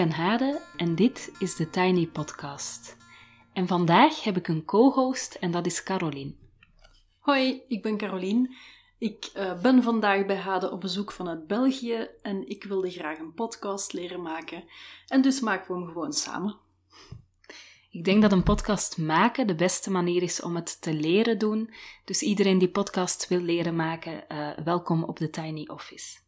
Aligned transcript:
Ben 0.00 0.10
Hade 0.10 0.60
en 0.76 0.94
dit 0.94 1.32
is 1.38 1.56
de 1.56 1.70
Tiny 1.70 2.06
Podcast. 2.06 2.96
En 3.52 3.66
vandaag 3.66 4.22
heb 4.22 4.36
ik 4.36 4.48
een 4.48 4.64
co-host 4.64 5.34
en 5.34 5.50
dat 5.50 5.66
is 5.66 5.82
Caroline. 5.82 6.34
Hoi, 7.18 7.62
ik 7.68 7.82
ben 7.82 7.96
Caroline. 7.96 8.56
Ik 8.98 9.30
uh, 9.36 9.60
ben 9.60 9.82
vandaag 9.82 10.26
bij 10.26 10.36
Hade 10.36 10.70
op 10.70 10.80
bezoek 10.80 11.12
vanuit 11.12 11.46
België 11.46 12.08
en 12.22 12.48
ik 12.48 12.64
wilde 12.64 12.90
graag 12.90 13.18
een 13.18 13.34
podcast 13.34 13.92
leren 13.92 14.22
maken. 14.22 14.64
En 15.06 15.22
dus 15.22 15.40
maken 15.40 15.74
we 15.74 15.80
hem 15.80 15.92
gewoon 15.92 16.12
samen. 16.12 16.56
Ik 17.90 18.04
denk 18.04 18.22
dat 18.22 18.32
een 18.32 18.42
podcast 18.42 18.98
maken 18.98 19.46
de 19.46 19.54
beste 19.54 19.90
manier 19.90 20.22
is 20.22 20.42
om 20.42 20.56
het 20.56 20.82
te 20.82 20.92
leren 20.92 21.38
doen. 21.38 21.74
Dus 22.04 22.22
iedereen 22.22 22.58
die 22.58 22.70
podcast 22.70 23.28
wil 23.28 23.40
leren 23.40 23.76
maken, 23.76 24.24
uh, 24.28 24.50
welkom 24.64 25.04
op 25.04 25.18
de 25.18 25.30
Tiny 25.30 25.68
Office. 25.68 26.18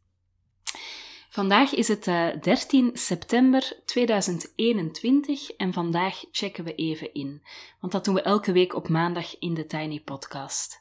Vandaag 1.33 1.75
is 1.75 1.89
het 1.89 2.07
uh, 2.07 2.27
13 2.41 2.91
september 2.95 3.73
2021 3.85 5.51
en 5.51 5.73
vandaag 5.73 6.25
checken 6.33 6.65
we 6.65 6.75
even 6.75 7.15
in. 7.15 7.43
Want 7.81 7.93
dat 7.93 8.05
doen 8.05 8.15
we 8.15 8.23
elke 8.23 8.53
week 8.53 8.75
op 8.75 8.89
maandag 8.89 9.39
in 9.39 9.55
de 9.55 9.67
Tiny 9.67 10.01
Podcast. 10.01 10.81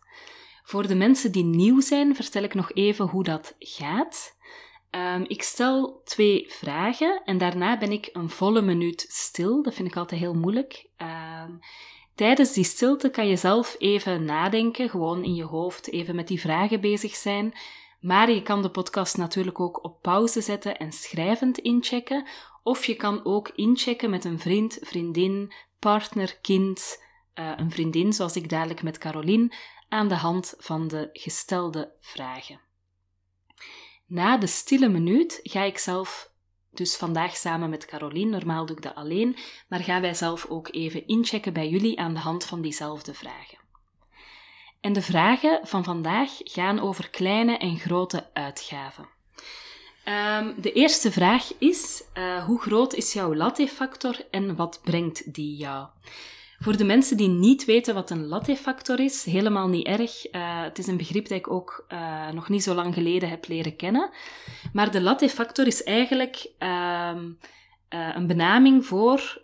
Voor 0.63 0.87
de 0.87 0.95
mensen 0.95 1.31
die 1.31 1.43
nieuw 1.43 1.81
zijn, 1.81 2.15
vertel 2.15 2.43
ik 2.43 2.53
nog 2.53 2.71
even 2.73 3.05
hoe 3.05 3.23
dat 3.23 3.55
gaat. 3.59 4.37
Um, 4.91 5.25
ik 5.27 5.43
stel 5.43 6.01
twee 6.03 6.45
vragen 6.47 7.21
en 7.25 7.37
daarna 7.37 7.77
ben 7.77 7.91
ik 7.91 8.09
een 8.13 8.29
volle 8.29 8.61
minuut 8.61 9.05
stil. 9.09 9.63
Dat 9.63 9.73
vind 9.73 9.87
ik 9.87 9.95
altijd 9.95 10.21
heel 10.21 10.35
moeilijk. 10.35 10.89
Um, 10.97 11.59
tijdens 12.15 12.53
die 12.53 12.63
stilte 12.63 13.09
kan 13.09 13.27
je 13.27 13.35
zelf 13.35 13.75
even 13.79 14.25
nadenken, 14.25 14.89
gewoon 14.89 15.23
in 15.23 15.35
je 15.35 15.43
hoofd, 15.43 15.91
even 15.91 16.15
met 16.15 16.27
die 16.27 16.39
vragen 16.39 16.81
bezig 16.81 17.15
zijn. 17.15 17.53
Maar 18.01 18.31
je 18.31 18.41
kan 18.41 18.61
de 18.61 18.69
podcast 18.69 19.17
natuurlijk 19.17 19.59
ook 19.59 19.83
op 19.83 20.01
pauze 20.01 20.41
zetten 20.41 20.77
en 20.77 20.91
schrijvend 20.91 21.57
inchecken. 21.57 22.27
Of 22.63 22.85
je 22.85 22.95
kan 22.95 23.25
ook 23.25 23.49
inchecken 23.49 24.09
met 24.09 24.25
een 24.25 24.39
vriend, 24.39 24.77
vriendin, 24.81 25.53
partner, 25.79 26.37
kind, 26.41 27.03
uh, 27.35 27.53
een 27.55 27.71
vriendin, 27.71 28.13
zoals 28.13 28.35
ik 28.35 28.49
dadelijk 28.49 28.83
met 28.83 28.97
Caroline, 28.97 29.51
aan 29.89 30.07
de 30.07 30.15
hand 30.15 30.53
van 30.57 30.87
de 30.87 31.09
gestelde 31.13 31.91
vragen. 31.99 32.59
Na 34.05 34.37
de 34.37 34.47
stille 34.47 34.89
minuut 34.89 35.39
ga 35.43 35.63
ik 35.63 35.77
zelf, 35.77 36.31
dus 36.71 36.95
vandaag 36.95 37.35
samen 37.35 37.69
met 37.69 37.85
Caroline, 37.85 38.31
normaal 38.31 38.65
doe 38.65 38.75
ik 38.75 38.83
dat 38.83 38.95
alleen, 38.95 39.37
maar 39.67 39.79
gaan 39.79 40.01
wij 40.01 40.13
zelf 40.13 40.45
ook 40.45 40.73
even 40.73 41.07
inchecken 41.07 41.53
bij 41.53 41.69
jullie 41.69 41.99
aan 41.99 42.13
de 42.13 42.19
hand 42.19 42.45
van 42.45 42.61
diezelfde 42.61 43.13
vragen. 43.13 43.60
En 44.81 44.93
de 44.93 45.01
vragen 45.01 45.59
van 45.63 45.83
vandaag 45.83 46.31
gaan 46.37 46.79
over 46.79 47.09
kleine 47.09 47.57
en 47.57 47.77
grote 47.77 48.29
uitgaven. 48.33 49.07
Um, 50.39 50.61
de 50.61 50.71
eerste 50.73 51.11
vraag 51.11 51.51
is: 51.57 52.03
uh, 52.17 52.45
hoe 52.45 52.61
groot 52.61 52.93
is 52.93 53.13
jouw 53.13 53.35
latte-factor 53.35 54.15
en 54.31 54.55
wat 54.55 54.79
brengt 54.83 55.33
die 55.33 55.55
jou? 55.55 55.87
Voor 56.59 56.77
de 56.77 56.83
mensen 56.83 57.17
die 57.17 57.27
niet 57.27 57.65
weten 57.65 57.93
wat 57.93 58.09
een 58.09 58.27
latte-factor 58.27 58.99
is, 58.99 59.25
helemaal 59.25 59.67
niet 59.67 59.85
erg. 59.85 60.33
Uh, 60.33 60.61
het 60.61 60.77
is 60.77 60.87
een 60.87 60.97
begrip 60.97 61.27
dat 61.27 61.37
ik 61.37 61.51
ook 61.51 61.85
uh, 61.89 62.29
nog 62.29 62.49
niet 62.49 62.63
zo 62.63 62.73
lang 62.73 62.93
geleden 62.93 63.29
heb 63.29 63.47
leren 63.47 63.75
kennen. 63.75 64.09
Maar 64.73 64.91
de 64.91 65.01
latte-factor 65.01 65.67
is 65.67 65.83
eigenlijk 65.83 66.51
uh, 66.59 67.11
een 67.89 68.27
benaming 68.27 68.85
voor 68.85 69.41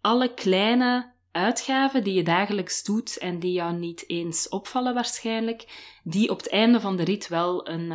alle 0.00 0.34
kleine 0.34 1.09
uitgaven 1.32 2.04
die 2.04 2.14
je 2.14 2.22
dagelijks 2.22 2.82
doet 2.82 3.18
en 3.18 3.38
die 3.38 3.52
jou 3.52 3.72
niet 3.72 4.04
eens 4.06 4.48
opvallen 4.48 4.94
waarschijnlijk, 4.94 5.66
die 6.04 6.30
op 6.30 6.38
het 6.38 6.48
einde 6.48 6.80
van 6.80 6.96
de 6.96 7.04
rit 7.04 7.28
wel 7.28 7.68
een, 7.68 7.92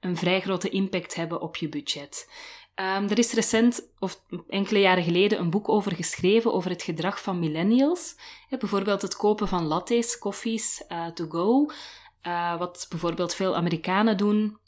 een 0.00 0.16
vrij 0.16 0.40
grote 0.40 0.68
impact 0.68 1.14
hebben 1.14 1.40
op 1.40 1.56
je 1.56 1.68
budget. 1.68 2.30
Um, 2.74 3.08
er 3.08 3.18
is 3.18 3.32
recent, 3.32 3.92
of 3.98 4.22
enkele 4.48 4.80
jaren 4.80 5.04
geleden, 5.04 5.38
een 5.38 5.50
boek 5.50 5.68
over 5.68 5.94
geschreven 5.94 6.52
over 6.52 6.70
het 6.70 6.82
gedrag 6.82 7.22
van 7.22 7.38
millennials. 7.38 8.16
bijvoorbeeld 8.48 9.02
het 9.02 9.16
kopen 9.16 9.48
van 9.48 9.64
lattes, 9.64 10.18
koffies 10.18 10.84
uh, 10.88 11.06
to 11.06 11.26
go. 11.28 11.66
Wat 12.58 12.86
bijvoorbeeld 12.88 13.34
veel 13.34 13.56
Amerikanen 13.56 14.16
doen. 14.16 14.58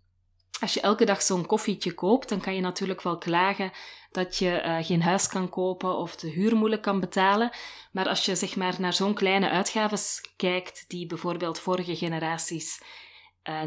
Als 0.61 0.75
je 0.75 0.81
elke 0.81 1.05
dag 1.05 1.23
zo'n 1.23 1.47
koffietje 1.47 1.95
koopt, 1.95 2.29
dan 2.29 2.41
kan 2.41 2.55
je 2.55 2.61
natuurlijk 2.61 3.03
wel 3.03 3.19
klagen 3.19 3.73
dat 4.11 4.37
je 4.37 4.63
uh, 4.65 4.77
geen 4.87 5.03
huis 5.03 5.27
kan 5.27 5.49
kopen 5.49 5.97
of 5.97 6.17
de 6.17 6.29
huur 6.29 6.57
moeilijk 6.57 6.83
kan 6.83 7.01
betalen. 7.01 7.51
Maar 7.93 8.09
als 8.09 8.25
je 8.25 8.37
zeg 8.37 8.57
maar 8.57 8.75
naar 8.79 8.93
zo'n 8.93 9.15
kleine 9.15 9.51
uitgaves 9.51 10.33
kijkt, 10.37 10.85
die 10.89 11.07
bijvoorbeeld 11.07 11.59
vorige 11.59 11.97
generaties 11.97 12.83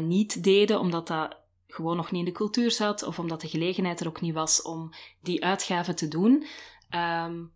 niet 0.00 0.42
deden, 0.44 0.80
omdat 0.80 1.06
dat 1.06 1.36
gewoon 1.66 1.96
nog 1.96 2.10
niet 2.10 2.20
in 2.20 2.32
de 2.32 2.38
cultuur 2.38 2.70
zat, 2.70 3.02
of 3.02 3.18
omdat 3.18 3.40
de 3.40 3.48
gelegenheid 3.48 4.00
er 4.00 4.08
ook 4.08 4.20
niet 4.20 4.34
was 4.34 4.62
om 4.62 4.90
die 5.22 5.44
uitgaven 5.44 5.96
te 5.96 6.08
doen. 6.08 6.46
Um, 6.94 7.52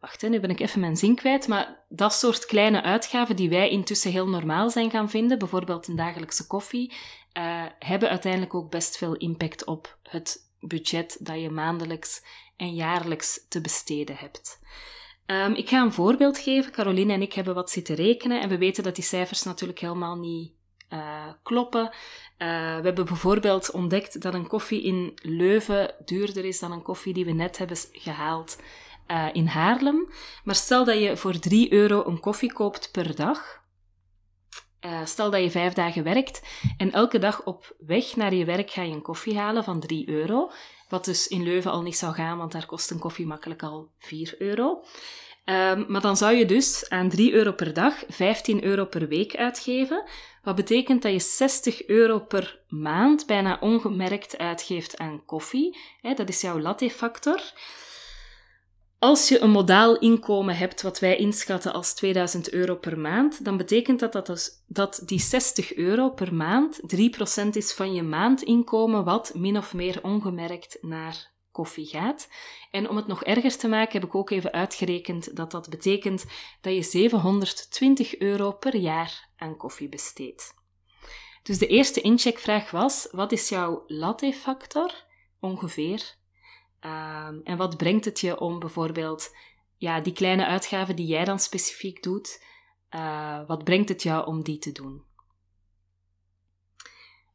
wacht, 0.00 0.28
nu 0.28 0.40
ben 0.40 0.50
ik 0.50 0.60
even 0.60 0.80
mijn 0.80 0.96
zin 0.96 1.14
kwijt, 1.14 1.48
maar 1.48 1.84
dat 1.88 2.12
soort 2.12 2.46
kleine 2.46 2.82
uitgaven 2.82 3.36
die 3.36 3.48
wij 3.48 3.70
intussen 3.70 4.10
heel 4.10 4.28
normaal 4.28 4.70
zijn 4.70 4.90
gaan 4.90 5.10
vinden, 5.10 5.38
bijvoorbeeld 5.38 5.88
een 5.88 5.96
dagelijkse 5.96 6.46
koffie, 6.46 6.92
uh, 7.38 7.64
hebben 7.78 8.08
uiteindelijk 8.08 8.54
ook 8.54 8.70
best 8.70 8.96
veel 8.96 9.16
impact 9.16 9.64
op 9.64 9.98
het 10.02 10.48
budget 10.60 11.16
dat 11.20 11.40
je 11.40 11.50
maandelijks 11.50 12.22
en 12.56 12.74
jaarlijks 12.74 13.46
te 13.48 13.60
besteden 13.60 14.16
hebt. 14.16 14.58
Um, 15.26 15.54
ik 15.54 15.68
ga 15.68 15.82
een 15.82 15.92
voorbeeld 15.92 16.38
geven. 16.38 16.72
Caroline 16.72 17.12
en 17.12 17.22
ik 17.22 17.32
hebben 17.32 17.54
wat 17.54 17.70
zitten 17.70 17.94
rekenen 17.94 18.40
en 18.40 18.48
we 18.48 18.58
weten 18.58 18.82
dat 18.82 18.94
die 18.94 19.04
cijfers 19.04 19.42
natuurlijk 19.42 19.78
helemaal 19.78 20.16
niet 20.16 20.52
uh, 20.92 21.26
kloppen. 21.42 21.84
Uh, 21.84 21.90
we 22.76 22.84
hebben 22.84 23.04
bijvoorbeeld 23.04 23.70
ontdekt 23.70 24.22
dat 24.22 24.34
een 24.34 24.46
koffie 24.46 24.82
in 24.82 25.18
Leuven 25.22 25.94
duurder 26.04 26.44
is 26.44 26.58
dan 26.58 26.72
een 26.72 26.82
koffie 26.82 27.14
die 27.14 27.24
we 27.24 27.32
net 27.32 27.58
hebben 27.58 27.76
gehaald 27.92 28.58
uh, 29.10 29.28
in 29.32 29.46
Haarlem. 29.46 30.08
Maar 30.44 30.54
stel 30.54 30.84
dat 30.84 30.98
je 30.98 31.16
voor 31.16 31.38
3 31.38 31.72
euro 31.72 32.04
een 32.06 32.20
koffie 32.20 32.52
koopt 32.52 32.88
per 32.92 33.14
dag. 33.14 33.58
stel 35.04 35.30
dat 35.30 35.42
je 35.42 35.50
vijf 35.50 35.72
dagen 35.72 36.04
werkt 36.04 36.42
en 36.76 36.92
elke 36.92 37.18
dag 37.18 37.44
op 37.44 37.74
weg 37.78 38.16
naar 38.16 38.34
je 38.34 38.44
werk 38.44 38.70
ga 38.70 38.82
je 38.82 38.92
een 38.92 39.02
koffie 39.02 39.38
halen 39.38 39.64
van 39.64 39.80
3 39.80 40.08
euro. 40.08 40.50
Wat 40.88 41.04
dus 41.04 41.28
in 41.28 41.42
Leuven 41.42 41.70
al 41.70 41.82
niet 41.82 41.96
zou 41.96 42.14
gaan, 42.14 42.38
want 42.38 42.52
daar 42.52 42.66
kost 42.66 42.90
een 42.90 42.98
koffie 42.98 43.26
makkelijk 43.26 43.62
al 43.62 43.90
4 43.98 44.34
euro. 44.38 44.82
Um, 45.44 45.84
maar 45.88 46.00
dan 46.00 46.16
zou 46.16 46.34
je 46.34 46.46
dus 46.46 46.88
aan 46.88 47.08
3 47.08 47.32
euro 47.32 47.52
per 47.52 47.72
dag 47.72 47.94
15 48.08 48.64
euro 48.64 48.84
per 48.84 49.08
week 49.08 49.36
uitgeven. 49.36 50.04
Wat 50.42 50.54
betekent 50.54 51.02
dat 51.02 51.12
je 51.12 51.18
60 51.18 51.86
euro 51.86 52.18
per 52.18 52.60
maand 52.68 53.26
bijna 53.26 53.58
ongemerkt 53.60 54.38
uitgeeft 54.38 54.98
aan 54.98 55.24
koffie. 55.24 55.78
dat 56.16 56.28
is 56.28 56.40
jouw 56.40 56.60
latte-factor. 56.60 57.40
Als 59.00 59.28
je 59.28 59.38
een 59.38 59.50
modaal 59.50 59.98
inkomen 59.98 60.56
hebt 60.56 60.82
wat 60.82 60.98
wij 60.98 61.16
inschatten 61.16 61.72
als 61.72 61.94
2000 61.94 62.50
euro 62.50 62.76
per 62.76 62.98
maand, 62.98 63.44
dan 63.44 63.56
betekent 63.56 64.00
dat 64.00 64.12
dat, 64.12 64.26
dus, 64.26 64.50
dat 64.66 65.02
die 65.04 65.20
60 65.20 65.74
euro 65.74 66.10
per 66.10 66.34
maand 66.34 66.80
3% 67.44 67.48
is 67.50 67.72
van 67.72 67.94
je 67.94 68.02
maandinkomen, 68.02 69.04
wat 69.04 69.34
min 69.34 69.56
of 69.56 69.74
meer 69.74 70.02
ongemerkt 70.02 70.78
naar 70.80 71.32
koffie 71.50 71.86
gaat. 71.86 72.28
En 72.70 72.88
om 72.88 72.96
het 72.96 73.06
nog 73.06 73.24
erger 73.24 73.56
te 73.56 73.68
maken, 73.68 74.00
heb 74.00 74.08
ik 74.08 74.14
ook 74.14 74.30
even 74.30 74.52
uitgerekend 74.52 75.36
dat 75.36 75.50
dat 75.50 75.68
betekent 75.68 76.24
dat 76.60 76.74
je 76.74 76.82
720 76.82 78.18
euro 78.18 78.52
per 78.52 78.76
jaar 78.76 79.28
aan 79.36 79.56
koffie 79.56 79.88
besteedt. 79.88 80.54
Dus 81.42 81.58
de 81.58 81.66
eerste 81.66 82.00
incheckvraag 82.00 82.70
was: 82.70 83.08
wat 83.10 83.32
is 83.32 83.48
jouw 83.48 83.84
latte-factor 83.86 85.04
ongeveer? 85.38 86.18
Um, 86.84 87.40
en 87.44 87.56
wat 87.56 87.76
brengt 87.76 88.04
het 88.04 88.20
je 88.20 88.40
om 88.40 88.58
bijvoorbeeld 88.58 89.36
ja, 89.76 90.00
die 90.00 90.12
kleine 90.12 90.46
uitgaven 90.46 90.96
die 90.96 91.06
jij 91.06 91.24
dan 91.24 91.38
specifiek 91.38 92.02
doet, 92.02 92.44
uh, 92.90 93.40
wat 93.46 93.64
brengt 93.64 93.88
het 93.88 94.02
jou 94.02 94.26
om 94.26 94.42
die 94.42 94.58
te 94.58 94.72
doen? 94.72 95.04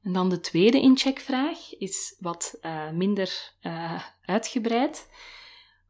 En 0.04 0.14
dan 0.14 0.30
de 0.30 0.40
tweede 0.40 0.82
incheckvraag 0.82 1.78
is 1.78 2.16
wat 2.20 2.58
uh, 2.62 2.90
minder 2.90 3.54
uh, 3.62 4.04
uitgebreid. 4.22 5.10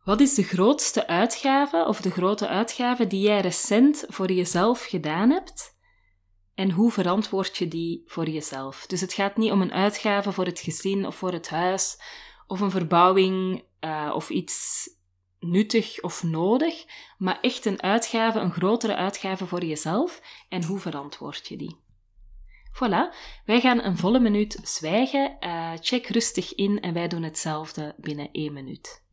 Wat 0.03 0.19
is 0.19 0.33
de 0.33 0.43
grootste 0.43 1.07
uitgave 1.07 1.85
of 1.87 2.01
de 2.01 2.11
grote 2.11 2.47
uitgave 2.47 3.07
die 3.07 3.21
jij 3.21 3.41
recent 3.41 4.03
voor 4.07 4.31
jezelf 4.31 4.85
gedaan 4.85 5.29
hebt? 5.29 5.73
En 6.53 6.71
hoe 6.71 6.91
verantwoord 6.91 7.57
je 7.57 7.67
die 7.67 8.03
voor 8.05 8.29
jezelf? 8.29 8.85
Dus 8.85 9.01
het 9.01 9.13
gaat 9.13 9.37
niet 9.37 9.51
om 9.51 9.61
een 9.61 9.73
uitgave 9.73 10.31
voor 10.31 10.45
het 10.45 10.59
gezin 10.59 11.05
of 11.05 11.15
voor 11.15 11.31
het 11.31 11.49
huis, 11.49 11.97
of 12.47 12.59
een 12.59 12.71
verbouwing 12.71 13.63
uh, 13.81 14.11
of 14.15 14.29
iets 14.29 14.89
nuttig 15.39 16.01
of 16.01 16.23
nodig, 16.23 16.85
maar 17.17 17.39
echt 17.41 17.65
een 17.65 17.81
uitgave, 17.81 18.39
een 18.39 18.51
grotere 18.51 18.95
uitgave 18.95 19.45
voor 19.45 19.65
jezelf. 19.65 20.21
En 20.49 20.63
hoe 20.63 20.79
verantwoord 20.79 21.47
je 21.47 21.57
die? 21.57 21.83
Voilà, 22.75 23.15
wij 23.45 23.59
gaan 23.59 23.83
een 23.83 23.97
volle 23.97 24.19
minuut 24.19 24.59
zwijgen. 24.63 25.37
Uh, 25.39 25.71
check 25.79 26.07
rustig 26.07 26.55
in 26.55 26.79
en 26.81 26.93
wij 26.93 27.07
doen 27.07 27.23
hetzelfde 27.23 27.95
binnen 27.97 28.31
één 28.31 28.53
minuut. 28.53 29.04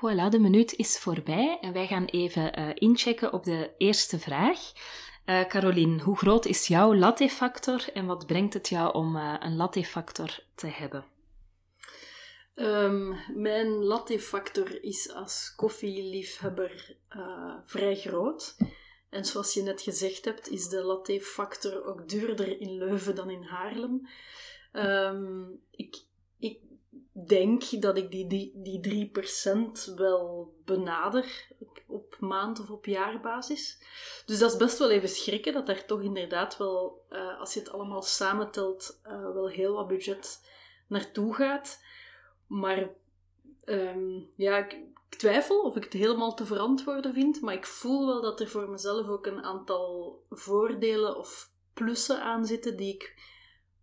Voilà, 0.00 0.28
de 0.30 0.38
minuut 0.38 0.74
is 0.76 0.98
voorbij 0.98 1.58
en 1.60 1.72
wij 1.72 1.86
gaan 1.86 2.04
even 2.04 2.58
uh, 2.58 2.68
inchecken 2.74 3.32
op 3.32 3.44
de 3.44 3.70
eerste 3.78 4.18
vraag. 4.18 4.72
Uh, 5.26 5.44
Caroline, 5.44 6.02
hoe 6.02 6.16
groot 6.16 6.44
is 6.44 6.66
jouw 6.66 6.94
latte-factor 6.94 7.92
en 7.92 8.06
wat 8.06 8.26
brengt 8.26 8.54
het 8.54 8.68
jou 8.68 8.94
om 8.94 9.16
uh, 9.16 9.34
een 9.38 9.56
latte-factor 9.56 10.38
te 10.54 10.66
hebben? 10.66 11.04
Um, 12.54 13.16
mijn 13.34 13.68
latte-factor 13.68 14.82
is 14.82 15.12
als 15.12 15.52
koffieliefhebber 15.56 16.96
vrij 17.64 17.96
groot. 17.96 18.56
En 19.10 19.24
zoals 19.24 19.54
je 19.54 19.62
net 19.62 19.82
gezegd 19.82 20.24
hebt, 20.24 20.48
is 20.48 20.68
de 20.68 20.82
latte-factor 20.82 21.84
ook 21.84 22.08
duurder 22.08 22.60
in 22.60 22.78
Leuven 22.78 23.14
dan 23.14 23.30
in 23.30 23.42
Haarlem. 23.42 24.08
Ik, 25.70 25.94
ik 25.96 26.02
denk 27.28 27.80
dat 27.80 27.96
ik 27.96 28.10
die, 28.10 28.26
die, 28.26 28.52
die 28.54 29.10
3% 29.90 29.94
wel 29.96 30.54
benader 30.64 31.48
op, 31.86 32.16
maand- 32.20 32.60
of 32.60 32.70
op 32.70 32.86
jaarbasis. 32.86 33.78
Dus 34.26 34.38
dat 34.38 34.52
is 34.52 34.56
best 34.56 34.78
wel 34.78 34.90
even 34.90 35.08
schrikken, 35.08 35.52
dat 35.52 35.66
daar 35.66 35.84
toch 35.84 36.02
inderdaad 36.02 36.56
wel, 36.56 37.04
uh, 37.10 37.40
als 37.40 37.54
je 37.54 37.60
het 37.60 37.70
allemaal 37.70 38.02
samentelt, 38.02 39.00
uh, 39.04 39.12
wel 39.12 39.48
heel 39.48 39.74
wat 39.74 39.88
budget 39.88 40.48
naartoe 40.86 41.34
gaat. 41.34 41.82
Maar 42.46 42.90
um, 43.64 44.28
ja, 44.36 44.56
ik, 44.56 44.76
twijfel 45.08 45.62
of 45.62 45.76
ik 45.76 45.84
het 45.84 45.92
helemaal 45.92 46.34
te 46.34 46.46
verantwoorden 46.46 47.12
vind, 47.12 47.40
maar 47.40 47.54
ik 47.54 47.66
voel 47.66 48.06
wel 48.06 48.20
dat 48.20 48.40
er 48.40 48.48
voor 48.48 48.70
mezelf 48.70 49.08
ook 49.08 49.26
een 49.26 49.44
aantal 49.44 50.18
voordelen 50.30 51.16
of 51.16 51.50
plussen 51.74 52.22
aan 52.22 52.46
zitten 52.46 52.76
die 52.76 52.94
ik 52.94 53.14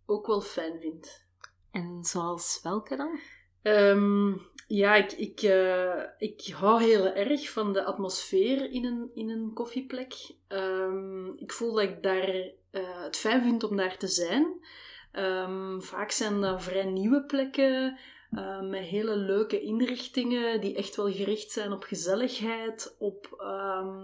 ook 0.06 0.26
wel 0.26 0.40
fijn 0.40 0.80
vind. 0.80 1.26
En 1.70 2.04
zoals 2.04 2.60
welke 2.62 2.96
dan? 2.96 3.20
Um, 3.62 4.40
ja, 4.66 4.94
ik, 4.94 5.12
ik, 5.12 5.42
uh, 5.42 6.02
ik 6.18 6.52
hou 6.54 6.82
heel 6.82 7.06
erg 7.06 7.50
van 7.50 7.72
de 7.72 7.84
atmosfeer 7.84 8.70
in 8.70 8.84
een, 8.84 9.10
in 9.14 9.30
een 9.30 9.50
koffieplek. 9.54 10.14
Um, 10.48 11.38
ik 11.38 11.52
voel 11.52 11.72
dat 11.72 11.82
ik 11.82 12.02
daar 12.02 12.28
uh, 12.28 13.02
het 13.02 13.16
fijn 13.16 13.42
vind 13.42 13.64
om 13.64 13.76
daar 13.76 13.96
te 13.96 14.06
zijn. 14.06 14.64
Um, 15.12 15.82
vaak 15.82 16.10
zijn 16.10 16.40
dat 16.40 16.62
vrij 16.62 16.84
nieuwe 16.84 17.22
plekken. 17.22 17.98
Uh, 18.30 18.60
met 18.60 18.82
hele 18.82 19.16
leuke 19.16 19.60
inrichtingen 19.60 20.60
die 20.60 20.76
echt 20.76 20.96
wel 20.96 21.12
gericht 21.12 21.50
zijn 21.50 21.72
op 21.72 21.82
gezelligheid, 21.82 22.96
op 22.98 23.34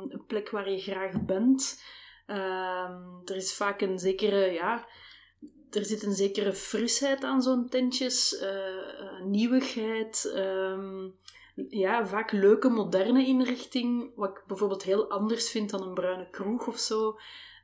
een 0.08 0.24
plek 0.26 0.50
waar 0.50 0.70
je 0.70 0.80
graag 0.80 1.24
bent. 1.24 1.82
er 3.24 3.36
is 3.36 3.54
vaak 3.54 3.80
een 3.80 3.98
zekere 3.98 4.52
ja, 4.52 4.86
er 5.76 5.84
zit 5.84 6.02
een 6.02 6.14
zekere 6.14 6.52
frisheid 6.52 7.24
aan 7.24 7.42
zo'n 7.42 7.68
tentjes, 7.68 8.42
uh, 8.42 9.20
nieuwigheid, 9.24 10.32
um, 10.36 11.14
ja, 11.68 12.06
vaak 12.06 12.32
leuke 12.32 12.68
moderne 12.68 13.26
inrichting, 13.26 14.10
wat 14.16 14.30
ik 14.30 14.42
bijvoorbeeld 14.46 14.82
heel 14.82 15.10
anders 15.10 15.50
vind 15.50 15.70
dan 15.70 15.82
een 15.82 15.94
bruine 15.94 16.30
kroeg 16.30 16.66
of 16.66 16.78
zo. 16.78 17.18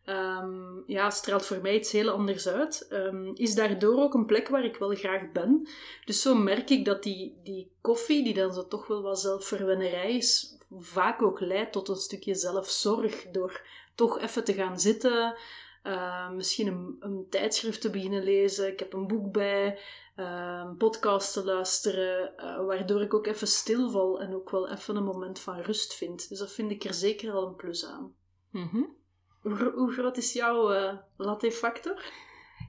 Um, 0.07 0.83
ja, 0.87 1.11
straalt 1.11 1.47
voor 1.47 1.61
mij 1.63 1.75
iets 1.75 1.93
heel 1.93 2.09
anders 2.11 2.49
uit. 2.49 2.87
Um, 2.93 3.31
is 3.35 3.55
daardoor 3.55 4.03
ook 4.03 4.15
een 4.15 4.27
plek 4.27 4.49
waar 4.49 4.65
ik 4.65 4.77
wel 4.77 4.95
graag 4.95 5.33
ben. 5.33 5.69
Dus 6.05 6.23
zo 6.23 6.35
merk 6.35 6.71
ik 6.71 6.85
dat 6.85 7.03
die, 7.03 7.41
die 7.43 7.71
koffie, 7.81 8.25
die 8.25 8.35
dan 8.35 8.53
zo 8.53 8.69
toch 8.69 8.87
wel 8.87 9.03
wat 9.03 9.21
zelfverwennerij 9.21 10.17
is, 10.17 10.57
vaak 10.79 11.23
ook 11.23 11.41
leidt 11.41 11.73
tot 11.73 11.89
een 11.89 11.97
stukje 11.97 12.35
zelfzorg. 12.35 13.27
Door 13.33 13.67
toch 13.95 14.21
even 14.21 14.45
te 14.45 14.53
gaan 14.53 14.81
zitten, 14.81 15.37
uh, 15.83 16.31
misschien 16.31 16.67
een, 16.67 16.97
een, 17.01 17.27
tijdschrift 17.31 17.81
te 17.81 17.91
beginnen 17.91 18.23
lezen. 18.23 18.73
Ik 18.73 18.79
heb 18.79 18.93
een 18.93 19.07
boek 19.07 19.33
bij, 19.33 19.79
uh, 20.17 20.63
een 20.67 20.77
podcast 20.77 21.33
te 21.33 21.45
luisteren, 21.45 22.33
uh, 22.37 22.67
waardoor 22.67 23.03
ik 23.03 23.15
ook 23.15 23.27
even 23.27 23.47
stilval 23.47 24.21
en 24.21 24.35
ook 24.35 24.51
wel 24.51 24.69
even 24.69 24.97
een 24.97 25.05
moment 25.05 25.41
van 25.41 25.61
rust 25.61 25.95
vind. 25.95 26.29
Dus 26.29 26.39
dat 26.39 26.53
vind 26.53 26.71
ik 26.71 26.85
er 26.85 26.95
zeker 26.95 27.33
al 27.33 27.47
een 27.47 27.57
plus 27.57 27.87
aan. 27.87 28.15
Mm 28.51 28.69
-hmm. 28.73 28.97
hoe, 29.41 29.73
hoe, 29.75 29.93
groot 29.93 30.17
is 30.17 30.33
jouw 30.33 30.75
uh, 30.75 30.93
latte-factor? 31.17 32.03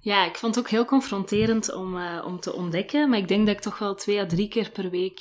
Ja, 0.02 0.26
ik 0.26 0.36
vond 0.36 0.56
het 0.56 0.64
ook 0.64 0.70
heel 0.70 0.86
confronterend 0.86 1.74
om, 1.74 2.20
om 2.22 2.40
te 2.40 2.54
ontdekken. 2.54 3.10
Maar 3.10 3.20
ik 3.20 3.28
denk 3.28 3.46
dat 3.46 3.56
ik 3.56 3.62
toch 3.62 3.78
wel 3.78 3.96
twee 3.96 4.20
à 4.20 4.26
drie 4.26 4.48
keer 4.48 4.72
per 4.72 4.90
week 4.90 5.20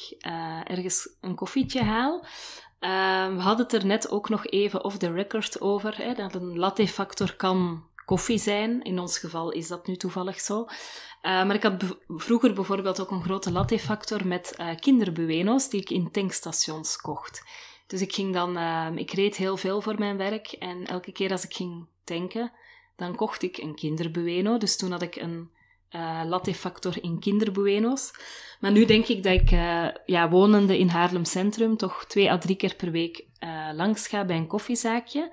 ergens 0.65 1.17
een 1.21 1.35
koffietje 1.35 1.83
haal. 1.83 2.25
Uh, 2.81 3.35
we 3.35 3.41
hadden 3.41 3.67
het 3.67 3.75
er 3.75 3.87
net 3.87 4.11
ook 4.11 4.29
nog 4.29 4.47
even 4.47 4.85
off 4.85 4.97
the 4.97 5.13
record 5.13 5.61
over, 5.61 5.97
hè, 5.97 6.15
dat 6.15 6.35
een 6.35 6.59
latte-factor 6.59 7.35
kan 7.37 7.85
koffie 8.05 8.39
zijn. 8.39 8.83
In 8.83 8.99
ons 8.99 9.19
geval 9.19 9.51
is 9.51 9.69
dat 9.69 9.87
nu 9.87 9.97
toevallig 9.97 10.41
zo. 10.41 10.61
Uh, 10.61 10.67
maar 11.23 11.55
ik 11.55 11.63
had 11.63 11.97
vroeger 12.09 12.55
bijvoorbeeld 12.55 13.01
ook 13.01 13.11
een 13.11 13.23
grote 13.23 13.53
latte-factor 13.53 14.27
met 14.27 14.55
uh, 14.61 14.77
kinderbueno's 14.77 15.69
die 15.69 15.81
ik 15.81 15.91
in 15.91 16.11
tankstations 16.11 16.97
kocht. 16.97 17.43
Dus 17.87 18.01
ik 18.01 18.13
ging 18.13 18.35
dan, 18.35 18.57
ehm, 18.57 18.97
ik 18.97 19.11
reed 19.11 19.37
heel 19.37 19.57
veel 19.57 19.81
voor 19.81 19.99
mijn 19.99 20.17
werk 20.17 20.47
en 20.53 20.87
elke 20.87 21.13
keer 21.13 21.31
als 21.31 21.45
ik 21.45 21.55
ging 21.55 21.87
tanken, 22.05 22.53
dan 22.97 23.15
kocht 23.15 23.43
ik 23.43 23.57
een 23.57 23.75
kinderbueno. 23.75 24.59
Dus 24.59 24.77
toen 24.77 24.91
had 24.91 25.03
ik 25.03 25.17
een 25.17 25.51
uh, 25.91 26.23
latte-factor 26.27 27.03
in 27.03 27.21
kinderbueno's. 27.21 28.13
Maar 28.61 28.73
nu 28.73 28.85
denk 28.85 29.07
ik 29.07 29.23
dat 29.23 29.33
ik, 29.33 29.51
uh, 29.51 29.89
ja, 30.07 30.29
wonende 30.29 30.79
in 30.79 30.89
Haarlem 30.89 31.25
Centrum, 31.25 31.77
toch 31.77 32.05
twee 32.05 32.31
à 32.31 32.39
drie 32.39 32.57
keer 32.57 32.75
per 32.75 32.91
week 32.91 33.25
uh, 33.41 33.71
langs 33.73 34.07
ga 34.07 34.25
bij 34.25 34.37
een 34.37 34.47
koffiezaakje. 34.47 35.33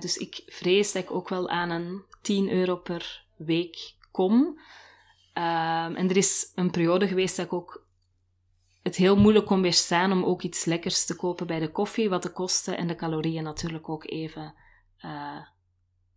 dus 0.00 0.16
ik 0.16 0.42
vrees 0.46 0.92
dat 0.92 1.02
ik 1.02 1.10
ook 1.10 1.28
wel 1.28 1.48
aan 1.48 1.70
een 1.70 2.02
10 2.22 2.50
euro 2.50 2.76
per 2.76 3.24
week 3.36 3.94
kom. 4.10 4.60
Ehm, 5.32 5.94
en 5.94 6.08
er 6.10 6.16
is 6.16 6.52
een 6.54 6.70
periode 6.70 7.08
geweest 7.08 7.36
dat 7.36 7.46
ik 7.46 7.52
ook 7.52 7.84
het 8.82 8.96
heel 8.96 9.16
moeilijk 9.16 9.46
kon 9.46 9.62
weerstaan 9.62 10.12
om 10.12 10.24
ook 10.24 10.42
iets 10.42 10.64
lekkers 10.64 11.04
te 11.04 11.16
kopen 11.16 11.46
bij 11.46 11.58
de 11.58 11.70
koffie, 11.72 12.08
wat 12.08 12.22
de 12.22 12.32
kosten 12.32 12.76
en 12.76 12.86
de 12.86 12.94
calorieën 12.94 13.42
natuurlijk 13.42 13.88
ook 13.88 14.10
even 14.10 14.54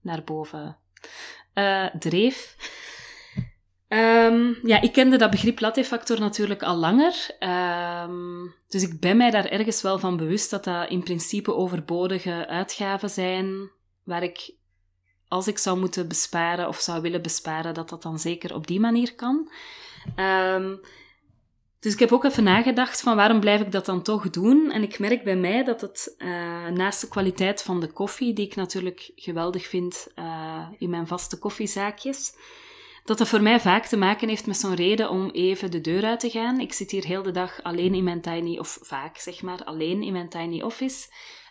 naar 0.01 0.23
boven 0.23 0.77
dreef. 1.99 2.55
Um, 3.89 4.59
ja, 4.63 4.81
ik 4.81 4.91
kende 4.91 5.17
dat 5.17 5.29
begrip 5.29 5.59
latte-factor 5.59 6.19
natuurlijk 6.19 6.63
al 6.63 6.75
langer. 6.75 7.37
Um, 8.09 8.53
dus 8.67 8.83
ik 8.83 8.99
ben 8.99 9.17
mij 9.17 9.31
daar 9.31 9.45
ergens 9.45 9.81
wel 9.81 9.99
van 9.99 10.17
bewust 10.17 10.49
dat 10.49 10.63
dat 10.63 10.89
in 10.89 11.03
principe 11.03 11.55
overbodige 11.55 12.47
uitgaven 12.47 13.09
zijn, 13.09 13.69
waar 14.03 14.23
ik, 14.23 14.53
als 15.27 15.47
ik 15.47 15.57
zou 15.57 15.79
moeten 15.79 16.07
besparen 16.07 16.67
of 16.67 16.79
zou 16.79 17.01
willen 17.01 17.21
besparen, 17.21 17.73
dat 17.73 17.89
dat 17.89 18.01
dan 18.01 18.19
zeker 18.19 18.55
op 18.55 18.67
die 18.67 18.79
manier 18.79 19.15
kan. 19.15 19.51
Um, 20.15 20.79
dus 21.79 21.93
ik 21.93 21.99
heb 21.99 22.11
ook 22.11 22.23
even 22.23 22.43
nagedacht 22.43 23.01
van 23.01 23.15
waarom 23.15 23.39
blijf 23.39 23.61
ik 23.61 23.71
dat 23.71 23.85
dan 23.85 24.01
toch 24.01 24.29
doen? 24.29 24.71
En 24.71 24.83
ik 24.83 24.99
merk 24.99 25.23
bij 25.23 25.35
mij 25.35 25.63
dat 25.63 25.81
het 25.81 26.15
uh, 26.17 26.67
naast 26.67 27.01
de 27.01 27.07
kwaliteit 27.07 27.61
van 27.61 27.79
de 27.79 27.87
koffie, 27.87 28.33
die 28.33 28.45
ik 28.45 28.55
natuurlijk 28.55 29.11
geweldig 29.15 29.67
vind 29.67 30.07
uh, 30.15 30.67
in 30.77 30.89
mijn 30.89 31.07
vaste 31.07 31.37
koffiezaakjes, 31.37 32.33
dat 33.09 33.17
dat 33.17 33.27
voor 33.27 33.41
mij 33.41 33.59
vaak 33.59 33.85
te 33.85 33.97
maken 33.97 34.29
heeft 34.29 34.45
met 34.45 34.57
zo'n 34.57 34.75
reden 34.75 35.09
om 35.09 35.29
even 35.29 35.71
de 35.71 35.81
deur 35.81 36.05
uit 36.05 36.19
te 36.19 36.29
gaan. 36.29 36.59
Ik 36.59 36.73
zit 36.73 36.91
hier 36.91 37.05
heel 37.05 37.23
de 37.23 37.31
dag 37.31 37.63
alleen 37.63 37.93
in 37.93 38.03
mijn 38.03 38.21
tiny, 38.21 38.57
of 38.57 38.77
vaak 38.81 39.17
zeg 39.17 39.41
maar, 39.41 39.63
alleen 39.63 40.03
in 40.03 40.11
mijn 40.11 40.29
tiny 40.29 40.61
office. 40.61 41.07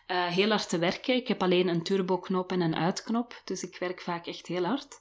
Uh, 0.09 0.27
heel 0.27 0.49
hard 0.49 0.69
te 0.69 0.79
werken. 0.79 1.15
Ik 1.15 1.29
heb 1.29 1.43
alleen 1.43 1.69
een 1.69 1.83
turbo-knop 1.83 2.53
en 2.53 2.61
een 2.61 2.77
uitknop, 2.77 3.43
dus 3.45 3.62
ik 3.62 3.77
werk 3.79 4.00
vaak 4.00 4.27
echt 4.27 4.47
heel 4.47 4.65
hard. 4.65 5.00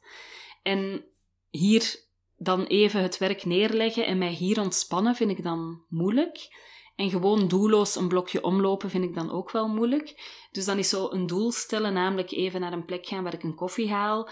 En 0.63 1.05
hier 1.49 1.95
dan 2.37 2.63
even 2.63 3.01
het 3.01 3.17
werk 3.17 3.45
neerleggen 3.45 4.05
en 4.05 4.17
mij 4.17 4.31
hier 4.31 4.59
ontspannen 4.61 5.15
vind 5.15 5.31
ik 5.31 5.43
dan 5.43 5.81
moeilijk. 5.89 6.65
En 6.95 7.09
gewoon 7.09 7.47
doelloos 7.47 7.95
een 7.95 8.07
blokje 8.07 8.43
omlopen 8.43 8.89
vind 8.89 9.03
ik 9.03 9.13
dan 9.13 9.31
ook 9.31 9.51
wel 9.51 9.67
moeilijk. 9.67 10.13
Dus 10.51 10.65
dan 10.65 10.77
is 10.77 10.89
zo 10.89 11.09
een 11.11 11.27
doel 11.27 11.51
stellen, 11.51 11.93
namelijk 11.93 12.31
even 12.31 12.61
naar 12.61 12.73
een 12.73 12.85
plek 12.85 13.05
gaan 13.05 13.23
waar 13.23 13.33
ik 13.33 13.43
een 13.43 13.55
koffie 13.55 13.91
haal, 13.91 14.29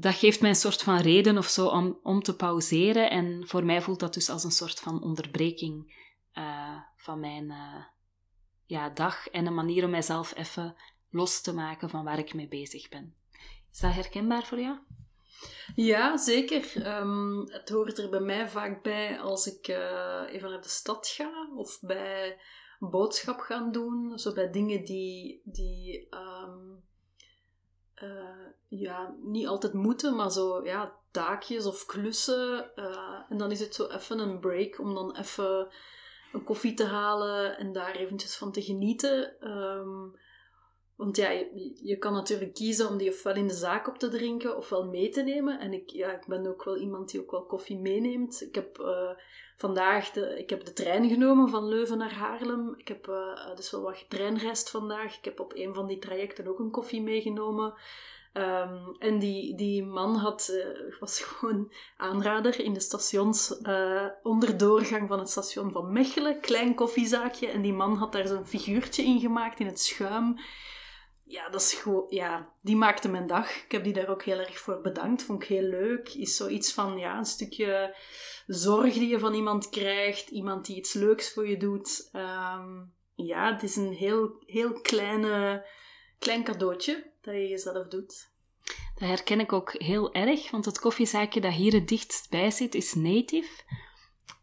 dat 0.00 0.14
geeft 0.14 0.40
mij 0.40 0.50
een 0.50 0.56
soort 0.56 0.82
van 0.82 1.00
reden 1.00 1.38
of 1.38 1.46
zo 1.46 1.66
om, 1.66 1.98
om 2.02 2.22
te 2.22 2.36
pauzeren. 2.36 3.10
En 3.10 3.42
voor 3.46 3.64
mij 3.64 3.82
voelt 3.82 4.00
dat 4.00 4.14
dus 4.14 4.30
als 4.30 4.44
een 4.44 4.50
soort 4.50 4.80
van 4.80 5.02
onderbreking 5.02 5.98
uh, 6.34 6.76
van 6.96 7.20
mijn 7.20 7.44
uh, 7.44 7.84
ja, 8.66 8.88
dag 8.88 9.28
en 9.28 9.46
een 9.46 9.54
manier 9.54 9.84
om 9.84 9.90
mijzelf 9.90 10.36
even 10.36 10.76
los 11.10 11.40
te 11.40 11.54
maken 11.54 11.90
van 11.90 12.04
waar 12.04 12.18
ik 12.18 12.34
mee 12.34 12.48
bezig 12.48 12.88
ben. 12.88 13.14
Is 13.72 13.80
dat 13.80 13.92
herkenbaar 13.92 14.42
voor 14.42 14.60
jou? 14.60 14.78
Ja, 15.74 16.16
zeker. 16.16 16.96
Um, 17.00 17.50
het 17.50 17.68
hoort 17.68 17.98
er 17.98 18.10
bij 18.10 18.20
mij 18.20 18.48
vaak 18.48 18.82
bij 18.82 19.20
als 19.20 19.46
ik 19.46 19.68
uh, 19.68 20.22
even 20.28 20.50
naar 20.50 20.62
de 20.62 20.68
stad 20.68 21.06
ga 21.06 21.48
of 21.54 21.78
bij 21.80 22.40
boodschap 22.78 23.38
gaan 23.40 23.72
doen. 23.72 24.18
Zo 24.18 24.32
bij 24.32 24.50
dingen 24.50 24.84
die, 24.84 25.40
die 25.44 26.08
um, 26.10 26.82
uh, 28.02 28.46
ja, 28.68 29.14
niet 29.22 29.46
altijd 29.46 29.72
moeten, 29.72 30.16
maar 30.16 30.30
zo 30.30 30.64
ja, 30.64 30.96
taakjes 31.10 31.66
of 31.66 31.86
klussen. 31.86 32.70
Uh, 32.76 33.20
en 33.28 33.38
dan 33.38 33.50
is 33.50 33.60
het 33.60 33.74
zo 33.74 33.86
even 33.86 34.18
een 34.18 34.40
break 34.40 34.78
om 34.78 34.94
dan 34.94 35.16
even 35.16 35.68
een 36.32 36.44
koffie 36.44 36.74
te 36.74 36.84
halen 36.84 37.58
en 37.58 37.72
daar 37.72 37.96
eventjes 37.96 38.36
van 38.36 38.52
te 38.52 38.62
genieten. 38.62 39.48
Um, 39.48 40.14
want 41.00 41.16
ja, 41.16 41.30
je, 41.82 41.96
kan 41.98 42.12
natuurlijk 42.12 42.54
kiezen 42.54 42.88
om 42.88 42.96
die 42.96 43.10
ofwel 43.10 43.34
in 43.34 43.46
de 43.46 43.54
zaak 43.54 43.88
op 43.88 43.98
te 43.98 44.08
drinken 44.08 44.56
ofwel 44.56 44.86
mee 44.86 45.08
te 45.08 45.22
nemen. 45.22 45.60
En 45.60 45.72
ik, 45.72 45.90
ja, 45.90 46.12
ik 46.12 46.26
ben 46.26 46.46
ook 46.46 46.64
wel 46.64 46.76
iemand 46.76 47.10
die 47.10 47.20
ook 47.20 47.30
wel 47.30 47.46
koffie 47.46 47.78
meeneemt. 47.78 48.42
Ik 48.42 48.54
heb 48.54 48.78
uh, 48.80 49.10
vandaag 49.60 50.10
de, 50.10 50.38
ik 50.38 50.50
heb 50.50 50.64
de 50.64 50.72
trein 50.72 51.08
genomen 51.08 51.48
van 51.48 51.68
Leuven 51.68 51.98
naar 51.98 52.14
Haarlem. 52.14 52.74
Ik 52.76 52.88
heb 52.88 53.08
uh, 53.08 53.56
dus 53.56 53.70
wel 53.70 53.82
wat 53.82 54.04
treinreist 54.08 54.70
vandaag. 54.70 55.16
Ik 55.16 55.24
heb 55.24 55.40
op 55.40 55.52
een 55.54 55.74
van 55.74 55.86
die 55.86 55.98
trajecten 55.98 56.46
ook 56.46 56.58
een 56.58 56.70
koffie 56.70 57.02
meegenomen. 57.02 57.74
Um, 58.32 58.96
en 58.98 59.18
die, 59.18 59.54
die 59.54 59.84
man 59.84 60.16
had, 60.16 60.50
uh, 60.52 60.98
was 61.00 61.20
gewoon 61.24 61.72
aanrader 61.96 62.60
in 62.60 62.72
de 62.72 62.80
stations 62.80 63.58
uh, 63.62 64.06
onderdoorgang 64.22 65.08
van 65.08 65.18
het 65.18 65.30
station 65.30 65.72
van 65.72 65.92
Mechelen. 65.92 66.40
Klein 66.40 66.74
koffiezaakje. 66.74 67.46
En 67.46 67.62
die 67.62 67.72
man 67.72 67.96
had 67.96 68.12
daar 68.12 68.26
zo'n 68.26 68.46
figuurtje 68.46 69.02
in 69.02 69.20
gemaakt 69.20 69.60
in 69.60 69.66
het 69.66 69.80
schuim. 69.80 70.38
Ja, 71.30 71.48
dat 71.48 71.60
is 71.60 71.72
gewoon, 71.72 72.04
ja, 72.08 72.48
die 72.62 72.76
maakte 72.76 73.08
mijn 73.08 73.26
dag. 73.26 73.64
Ik 73.64 73.72
heb 73.72 73.84
die 73.84 73.92
daar 73.92 74.08
ook 74.08 74.22
heel 74.22 74.38
erg 74.38 74.58
voor 74.58 74.80
bedankt. 74.80 75.22
Vond 75.22 75.42
ik 75.42 75.48
heel 75.48 75.62
leuk. 75.62 76.08
Is 76.08 76.36
zoiets 76.36 76.72
van, 76.72 76.98
ja, 76.98 77.18
een 77.18 77.24
stukje 77.24 77.96
zorg 78.46 78.94
die 78.94 79.08
je 79.08 79.18
van 79.18 79.34
iemand 79.34 79.68
krijgt. 79.68 80.28
Iemand 80.28 80.66
die 80.66 80.76
iets 80.76 80.92
leuks 80.92 81.32
voor 81.32 81.48
je 81.48 81.56
doet. 81.56 82.10
Um, 82.12 82.94
ja, 83.14 83.52
het 83.52 83.62
is 83.62 83.76
een 83.76 83.92
heel, 83.92 84.42
heel 84.46 84.72
kleine, 84.72 85.66
klein 86.18 86.44
cadeautje 86.44 87.12
dat 87.20 87.34
je 87.34 87.48
jezelf 87.48 87.88
doet. 87.88 88.28
Dat 88.94 89.08
herken 89.08 89.40
ik 89.40 89.52
ook 89.52 89.72
heel 89.72 90.14
erg, 90.14 90.50
want 90.50 90.64
het 90.64 90.78
koffiezaakje 90.78 91.40
dat 91.40 91.52
hier 91.52 91.72
het 91.72 91.88
dichtst 91.88 92.30
bij 92.30 92.50
zit 92.50 92.74
is 92.74 92.94
Native. 92.94 93.62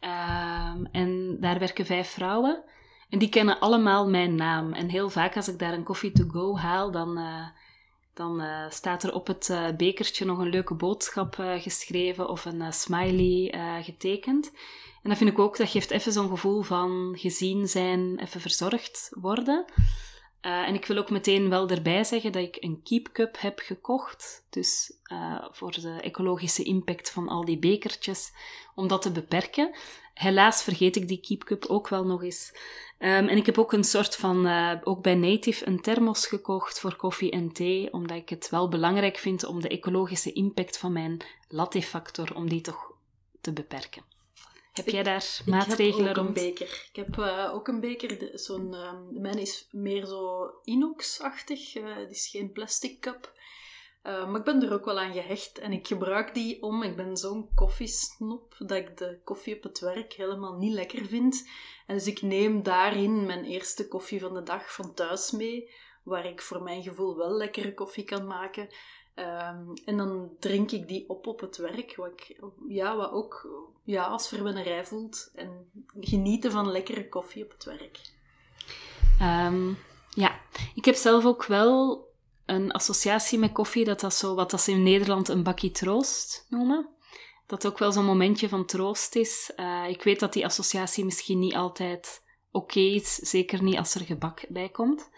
Um, 0.02 0.86
en 0.92 1.38
daar 1.40 1.60
werken 1.60 1.86
vijf 1.86 2.10
vrouwen. 2.10 2.64
En 3.10 3.20
die 3.20 3.30
kennen 3.30 3.60
allemaal 3.60 4.10
mijn 4.10 4.36
naam. 4.36 4.74
En 4.74 4.90
heel 4.90 5.10
vaak 5.10 5.36
als 5.36 5.48
ik 5.48 5.60
daar 5.60 5.74
een 5.74 5.84
koffie 5.84 6.12
to 6.12 6.26
go 6.28 6.58
haal, 6.58 6.92
dan, 6.92 7.18
uh, 7.20 7.48
dan 8.14 8.42
uh, 8.42 8.70
staat 8.70 9.04
er 9.04 9.14
op 9.14 9.28
het 9.28 9.50
uh, 9.52 9.68
bekertje 9.78 10.26
nog 10.26 10.38
een 10.38 10.50
leuke 10.50 10.74
boodschap 10.74 11.36
geschreven 11.60 12.30
of 12.30 12.46
een 12.46 12.74
smiley 12.74 13.54
getekend. 13.84 14.52
En 15.04 15.10
dat 15.10 15.18
vind 15.18 15.30
ik 15.30 15.40
ook, 15.40 15.58
dat 15.58 15.70
geeft 15.70 15.92
even 15.92 16.12
zo'n 16.12 16.30
gevoel 16.30 16.62
van 16.62 17.16
gezien 17.18 17.68
zijn, 17.68 18.20
even 18.20 18.42
verzorgd 18.42 19.12
worden. 19.14 19.66
En 20.42 20.74
ik 20.74 20.86
wil 20.86 20.98
ook 20.98 21.10
meteen 21.10 21.50
wel 21.50 21.70
erbij 21.70 22.04
zeggen 22.04 22.32
dat 22.32 22.44
ik 22.44 22.58
een 22.60 22.82
Keep 22.84 23.10
Cup 23.12 23.36
heb 23.40 23.60
gekocht. 23.60 24.46
Dus 24.50 24.92
voor 25.52 25.72
de 25.72 26.00
ecologische 26.02 26.64
impact 26.64 27.12
van 27.12 27.28
al 27.28 27.46
die 27.46 27.60
bekertjes, 27.60 28.32
om 28.76 28.88
dat 28.88 29.02
te 29.02 29.12
beperken. 29.12 29.76
Helaas 30.18 30.64
vergeet 30.64 30.96
ik 30.96 31.08
die 31.08 31.20
Keep 31.20 31.44
Cup 31.44 31.66
ook 31.66 31.88
wel 31.88 32.06
nog 32.06 32.24
eens. 32.24 32.52
Um, 33.00 33.28
en 33.28 33.38
ik 33.38 33.46
heb 33.46 33.58
ook 33.58 33.74
een 33.74 33.84
soort 33.84 34.16
van, 34.16 34.48
uh, 34.48 34.74
ook 34.84 35.02
bij 35.02 35.16
Native, 35.16 35.68
een 35.68 35.82
thermos 35.82 36.26
gekocht 36.28 36.80
voor 36.80 36.96
koffie 36.96 37.32
en 37.32 37.52
thee, 37.52 37.94
omdat 37.94 38.18
ik 38.18 38.30
het 38.30 38.50
wel 38.50 38.70
belangrijk 38.70 39.18
vind 39.18 39.44
om 39.44 39.62
de 39.62 39.68
ecologische 39.68 40.34
impact 40.34 40.78
van 40.78 40.92
mijn 40.92 41.22
latte-factor, 41.48 42.36
om 42.36 42.50
die 42.50 42.62
toch 42.62 42.92
te 43.42 43.54
beperken. 43.54 44.04
Heb 44.74 44.90
jij 44.90 45.04
daar 45.04 45.40
maatregelen? 45.46 46.10
Ik 46.10 46.16
heb 46.16 46.18
ook 46.18 46.28
een 46.28 46.34
beker. 46.34 46.88
Ik 46.92 46.96
heb 46.96 47.18
uh, 47.18 47.52
ook 47.54 47.68
een 47.68 47.80
beker. 47.80 48.40
Zo'n, 48.40 48.74
uh, 48.74 48.94
mijn 49.10 49.40
is 49.40 49.68
meer 49.72 50.06
zo 50.06 50.52
inox-achtig. 50.64 51.76
Uh, 51.76 51.96
het 51.96 52.12
is 52.12 52.28
geen 52.28 52.52
plastic 52.52 53.00
cup. 53.00 53.34
Maar 54.08 54.36
ik 54.36 54.44
ben 54.44 54.64
er 54.64 54.74
ook 54.74 54.86
wel 54.86 55.00
aan 55.00 55.14
gehecht. 55.14 55.60
En 55.60 55.72
ik 55.72 55.88
gebruik 55.88 56.34
die 56.34 56.62
om... 56.64 56.84
Ik 56.84 56.96
ben 56.96 57.18
zo'n 57.18 57.50
koffiesnop 57.56 58.56
dat 58.60 58.78
ik 58.78 58.98
de 58.98 59.20
koffie 59.24 59.56
op 59.56 59.64
het 59.64 59.80
werk 59.80 60.14
helemaal 60.14 60.58
niet 60.58 60.74
lekker 60.74 61.06
vind. 61.06 61.50
En 61.88 61.96
dus 61.96 62.08
ik 62.08 62.22
neem 62.22 62.64
daarin 62.64 63.26
mijn 63.26 63.46
eerste 63.46 63.88
koffie 63.88 64.20
van 64.20 64.34
de 64.34 64.44
dag 64.44 64.74
van 64.74 64.94
thuis 64.94 65.32
mee. 65.32 65.70
Waar 66.04 66.26
ik 66.26 66.42
voor 66.42 66.64
mijn 66.64 66.84
gevoel 66.84 67.18
wel 67.18 67.32
lekkere 67.32 67.74
koffie 67.74 68.04
kan 68.04 68.28
maken. 68.28 68.68
Um, 69.16 69.74
en 69.86 69.98
dan 69.98 70.30
drink 70.40 70.72
ik 70.72 70.88
die 70.88 71.10
op 71.10 71.28
op 71.28 71.40
het 71.40 71.58
werk, 71.58 71.96
wat, 71.96 72.12
ik, 72.12 72.40
ja, 72.68 72.96
wat 72.96 73.12
ook 73.12 73.48
ja, 73.84 74.04
als 74.04 74.28
verwennerij 74.28 74.86
voelt. 74.86 75.32
En 75.36 75.72
genieten 76.00 76.52
van 76.52 76.72
lekkere 76.72 77.10
koffie 77.10 77.44
op 77.44 77.52
het 77.52 77.64
werk. 77.64 78.00
Um, 79.22 79.78
ja, 80.10 80.40
ik 80.76 80.86
heb 80.86 80.96
zelf 80.96 81.26
ook 81.26 81.46
wel 81.46 82.07
een 82.48 82.72
associatie 82.72 83.40
met 83.40 83.52
koffie, 83.52 83.86
dat 83.86 84.00
dat 84.00 84.14
zo, 84.14 84.36
wat 84.36 84.52
dat 84.52 84.62
ze 84.62 84.72
in 84.72 84.84
Nederland 84.84 85.28
een 85.28 85.44
bakje 85.44 85.72
troost 85.72 86.46
noemen. 86.50 86.90
Dat 87.46 87.68
ook 87.68 87.78
wel 87.78 87.92
zo'n 87.92 88.06
momentje 88.06 88.50
van 88.50 88.66
troost 88.66 89.16
is. 89.16 89.52
Uh, 89.56 89.90
ik 89.90 90.04
weet 90.04 90.20
dat 90.20 90.34
die 90.34 90.46
associatie 90.46 91.06
misschien 91.06 91.40
niet 91.40 91.56
altijd 91.56 92.26
oké 92.52 92.80
is, 92.80 93.16
zeker 93.16 93.64
niet 93.64 93.78
als 93.78 93.96
er 93.96 94.06
gebak 94.06 94.46
bij 94.50 94.70
komt. 94.70 95.10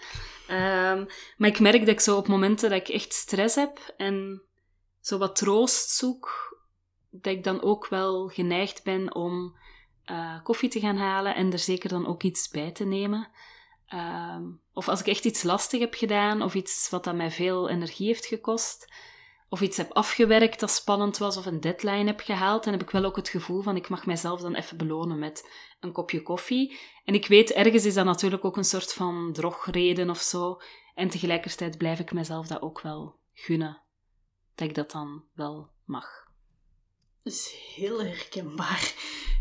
Um, 0.49 1.07
maar 1.37 1.49
ik 1.49 1.59
merk 1.59 1.79
dat 1.79 1.87
ik 1.87 1.99
zo 1.99 2.17
op 2.17 2.27
momenten 2.27 2.69
dat 2.69 2.79
ik 2.79 2.87
echt 2.87 3.13
stress 3.13 3.55
heb 3.55 3.93
en 3.97 4.41
zo 5.01 5.17
wat 5.17 5.35
troost 5.35 5.89
zoek, 5.89 6.57
dat 7.09 7.33
ik 7.33 7.43
dan 7.43 7.61
ook 7.61 7.87
wel 7.87 8.27
geneigd 8.27 8.83
ben 8.83 9.15
om 9.15 9.57
uh, 10.05 10.43
koffie 10.43 10.69
te 10.69 10.79
gaan 10.79 10.97
halen 10.97 11.35
en 11.35 11.51
er 11.51 11.59
zeker 11.59 11.89
dan 11.89 12.07
ook 12.07 12.23
iets 12.23 12.49
bij 12.49 12.71
te 12.71 12.85
nemen. 12.85 13.29
Um, 13.93 14.61
of 14.73 14.87
als 14.87 14.99
ik 14.99 15.07
echt 15.07 15.25
iets 15.25 15.43
lastig 15.43 15.79
heb 15.79 15.93
gedaan 15.93 16.41
of 16.41 16.55
iets 16.55 16.89
wat 16.89 17.07
aan 17.07 17.17
mij 17.17 17.31
veel 17.31 17.69
energie 17.69 18.07
heeft 18.07 18.25
gekost, 18.25 18.93
of 19.49 19.61
iets 19.61 19.77
heb 19.77 19.91
afgewerkt 19.91 20.59
dat 20.59 20.71
spannend 20.71 21.17
was 21.17 21.37
of 21.37 21.45
een 21.45 21.59
deadline 21.59 22.05
heb 22.05 22.19
gehaald, 22.19 22.63
dan 22.63 22.73
heb 22.73 22.81
ik 22.81 22.89
wel 22.89 23.03
ook 23.03 23.15
het 23.15 23.29
gevoel 23.29 23.61
van 23.61 23.75
ik 23.75 23.89
mag 23.89 24.05
mijzelf 24.05 24.41
dan 24.41 24.55
even 24.55 24.77
belonen 24.77 25.19
met 25.19 25.49
een 25.79 25.91
kopje 25.91 26.21
koffie. 26.21 26.79
En 27.05 27.13
ik 27.13 27.27
weet, 27.27 27.51
ergens 27.51 27.85
is 27.85 27.93
dat 27.93 28.05
natuurlijk 28.05 28.45
ook 28.45 28.57
een 28.57 28.63
soort 28.63 28.93
van 28.93 29.33
drogreden 29.33 30.09
of 30.09 30.19
zo. 30.19 30.61
En 30.95 31.09
tegelijkertijd 31.09 31.77
blijf 31.77 31.99
ik 31.99 32.11
mezelf 32.11 32.47
dat 32.47 32.61
ook 32.61 32.81
wel 32.81 33.19
gunnen. 33.33 33.81
Dat 34.55 34.67
ik 34.67 34.75
dat 34.75 34.91
dan 34.91 35.23
wel 35.33 35.69
mag. 35.85 36.27
Dat 37.23 37.33
is 37.33 37.55
heel 37.75 38.03
herkenbaar. 38.03 38.93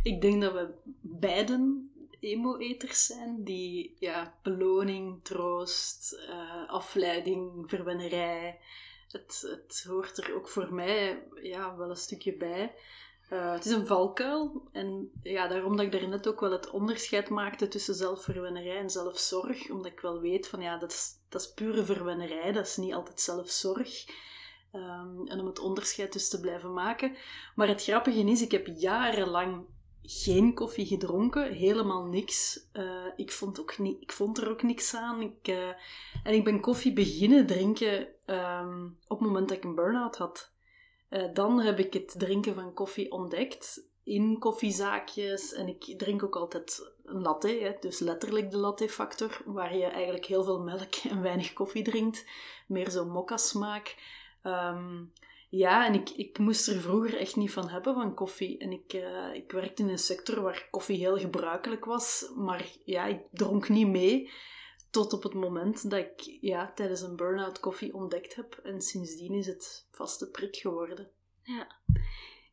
Ik 0.02 0.20
denk 0.20 0.42
dat 0.42 0.52
we 0.52 0.74
beiden 1.00 1.92
emo-eters 2.20 3.06
zijn 3.06 3.44
die 3.44 3.96
ja, 3.98 4.34
beloning, 4.42 5.24
troost, 5.24 6.18
uh, 6.28 6.68
afleiding, 6.68 7.64
verwennerij 7.66 8.58
het, 9.12 9.46
het 9.50 9.84
hoort 9.88 10.18
er 10.18 10.34
ook 10.34 10.48
voor 10.48 10.74
mij 10.74 11.22
ja, 11.42 11.76
wel 11.76 11.90
een 11.90 11.96
stukje 11.96 12.36
bij. 12.36 12.74
Uh, 13.32 13.52
het 13.52 13.64
is 13.64 13.72
een 13.72 13.86
valkuil. 13.86 14.68
En 14.72 15.10
ja, 15.22 15.48
daarom 15.48 15.76
dat 15.76 15.86
ik 15.86 15.92
daarnet 15.92 16.28
ook 16.28 16.40
wel 16.40 16.52
het 16.52 16.70
onderscheid 16.70 17.28
maakte 17.28 17.68
tussen 17.68 17.94
zelfverwennerij 17.94 18.76
en 18.76 18.90
zelfzorg. 18.90 19.70
Omdat 19.70 19.92
ik 19.92 20.00
wel 20.00 20.20
weet 20.20 20.48
van 20.48 20.60
ja, 20.60 20.78
dat 20.78 20.92
is, 20.92 21.12
dat 21.28 21.40
is 21.40 21.52
pure 21.52 21.84
verwennerij, 21.84 22.52
dat 22.52 22.66
is 22.66 22.76
niet 22.76 22.94
altijd 22.94 23.20
zelfzorg. 23.20 24.06
Um, 24.72 25.28
en 25.28 25.40
om 25.40 25.46
het 25.46 25.58
onderscheid 25.58 26.12
dus 26.12 26.28
te 26.28 26.40
blijven 26.40 26.72
maken. 26.72 27.16
Maar 27.54 27.68
het 27.68 27.82
grappige 27.82 28.20
is, 28.20 28.42
ik 28.42 28.50
heb 28.50 28.66
jarenlang 28.66 29.64
geen 30.10 30.54
koffie 30.54 30.86
gedronken, 30.86 31.52
helemaal 31.52 32.04
niks. 32.04 32.66
Uh, 32.72 33.04
ik, 33.16 33.32
vond 33.32 33.60
ook 33.60 33.72
ik 33.78 34.12
vond 34.12 34.38
er 34.38 34.50
ook 34.50 34.62
niks 34.62 34.94
aan. 34.94 35.20
Ik, 35.22 35.48
uh, 35.48 35.68
en 36.22 36.34
ik 36.34 36.44
ben 36.44 36.60
koffie 36.60 36.92
beginnen 36.92 37.46
drinken 37.46 38.08
um, 38.26 38.98
op 39.06 39.18
het 39.18 39.28
moment 39.28 39.48
dat 39.48 39.56
ik 39.56 39.64
een 39.64 39.74
burn-out 39.74 40.16
had. 40.16 40.52
Uh, 41.10 41.34
dan 41.34 41.60
heb 41.60 41.78
ik 41.78 41.92
het 41.92 42.14
drinken 42.18 42.54
van 42.54 42.74
koffie 42.74 43.12
ontdekt 43.12 43.88
in 44.02 44.38
koffiezaakjes. 44.38 45.52
En 45.52 45.68
ik 45.68 45.94
drink 45.98 46.22
ook 46.22 46.36
altijd 46.36 46.92
een 47.04 47.20
latte, 47.20 47.48
hè, 47.48 47.72
dus 47.80 47.98
letterlijk 47.98 48.50
de 48.50 48.58
latte-factor, 48.58 49.42
waar 49.44 49.76
je 49.76 49.84
eigenlijk 49.84 50.24
heel 50.24 50.44
veel 50.44 50.60
melk 50.60 50.94
en 50.94 51.22
weinig 51.22 51.52
koffie 51.52 51.84
drinkt. 51.84 52.26
Meer 52.66 52.90
zo'n 52.90 53.10
mokka-smaak. 53.10 53.96
Um, 54.42 55.12
ja, 55.48 55.86
en 55.86 55.94
ik, 55.94 56.10
ik 56.10 56.38
moest 56.38 56.68
er 56.68 56.80
vroeger 56.80 57.16
echt 57.16 57.36
niet 57.36 57.52
van 57.52 57.68
hebben, 57.68 57.94
van 57.94 58.14
koffie. 58.14 58.58
En 58.58 58.72
ik, 58.72 58.92
uh, 58.92 59.34
ik 59.34 59.52
werkte 59.52 59.82
in 59.82 59.88
een 59.88 59.98
sector 59.98 60.42
waar 60.42 60.68
koffie 60.70 60.96
heel 60.96 61.18
gebruikelijk 61.18 61.84
was. 61.84 62.30
Maar 62.36 62.66
ja, 62.84 63.06
ik 63.06 63.20
dronk 63.32 63.68
niet 63.68 63.88
mee. 63.88 64.30
Tot 64.90 65.12
op 65.12 65.22
het 65.22 65.34
moment 65.34 65.90
dat 65.90 65.98
ik 65.98 66.38
ja, 66.40 66.72
tijdens 66.74 67.00
een 67.00 67.16
burn-out 67.16 67.60
koffie 67.60 67.94
ontdekt 67.94 68.34
heb. 68.34 68.60
En 68.62 68.80
sindsdien 68.80 69.34
is 69.34 69.46
het 69.46 69.88
vaste 69.90 70.30
prik 70.30 70.56
geworden. 70.56 71.10
Ja. 71.42 71.76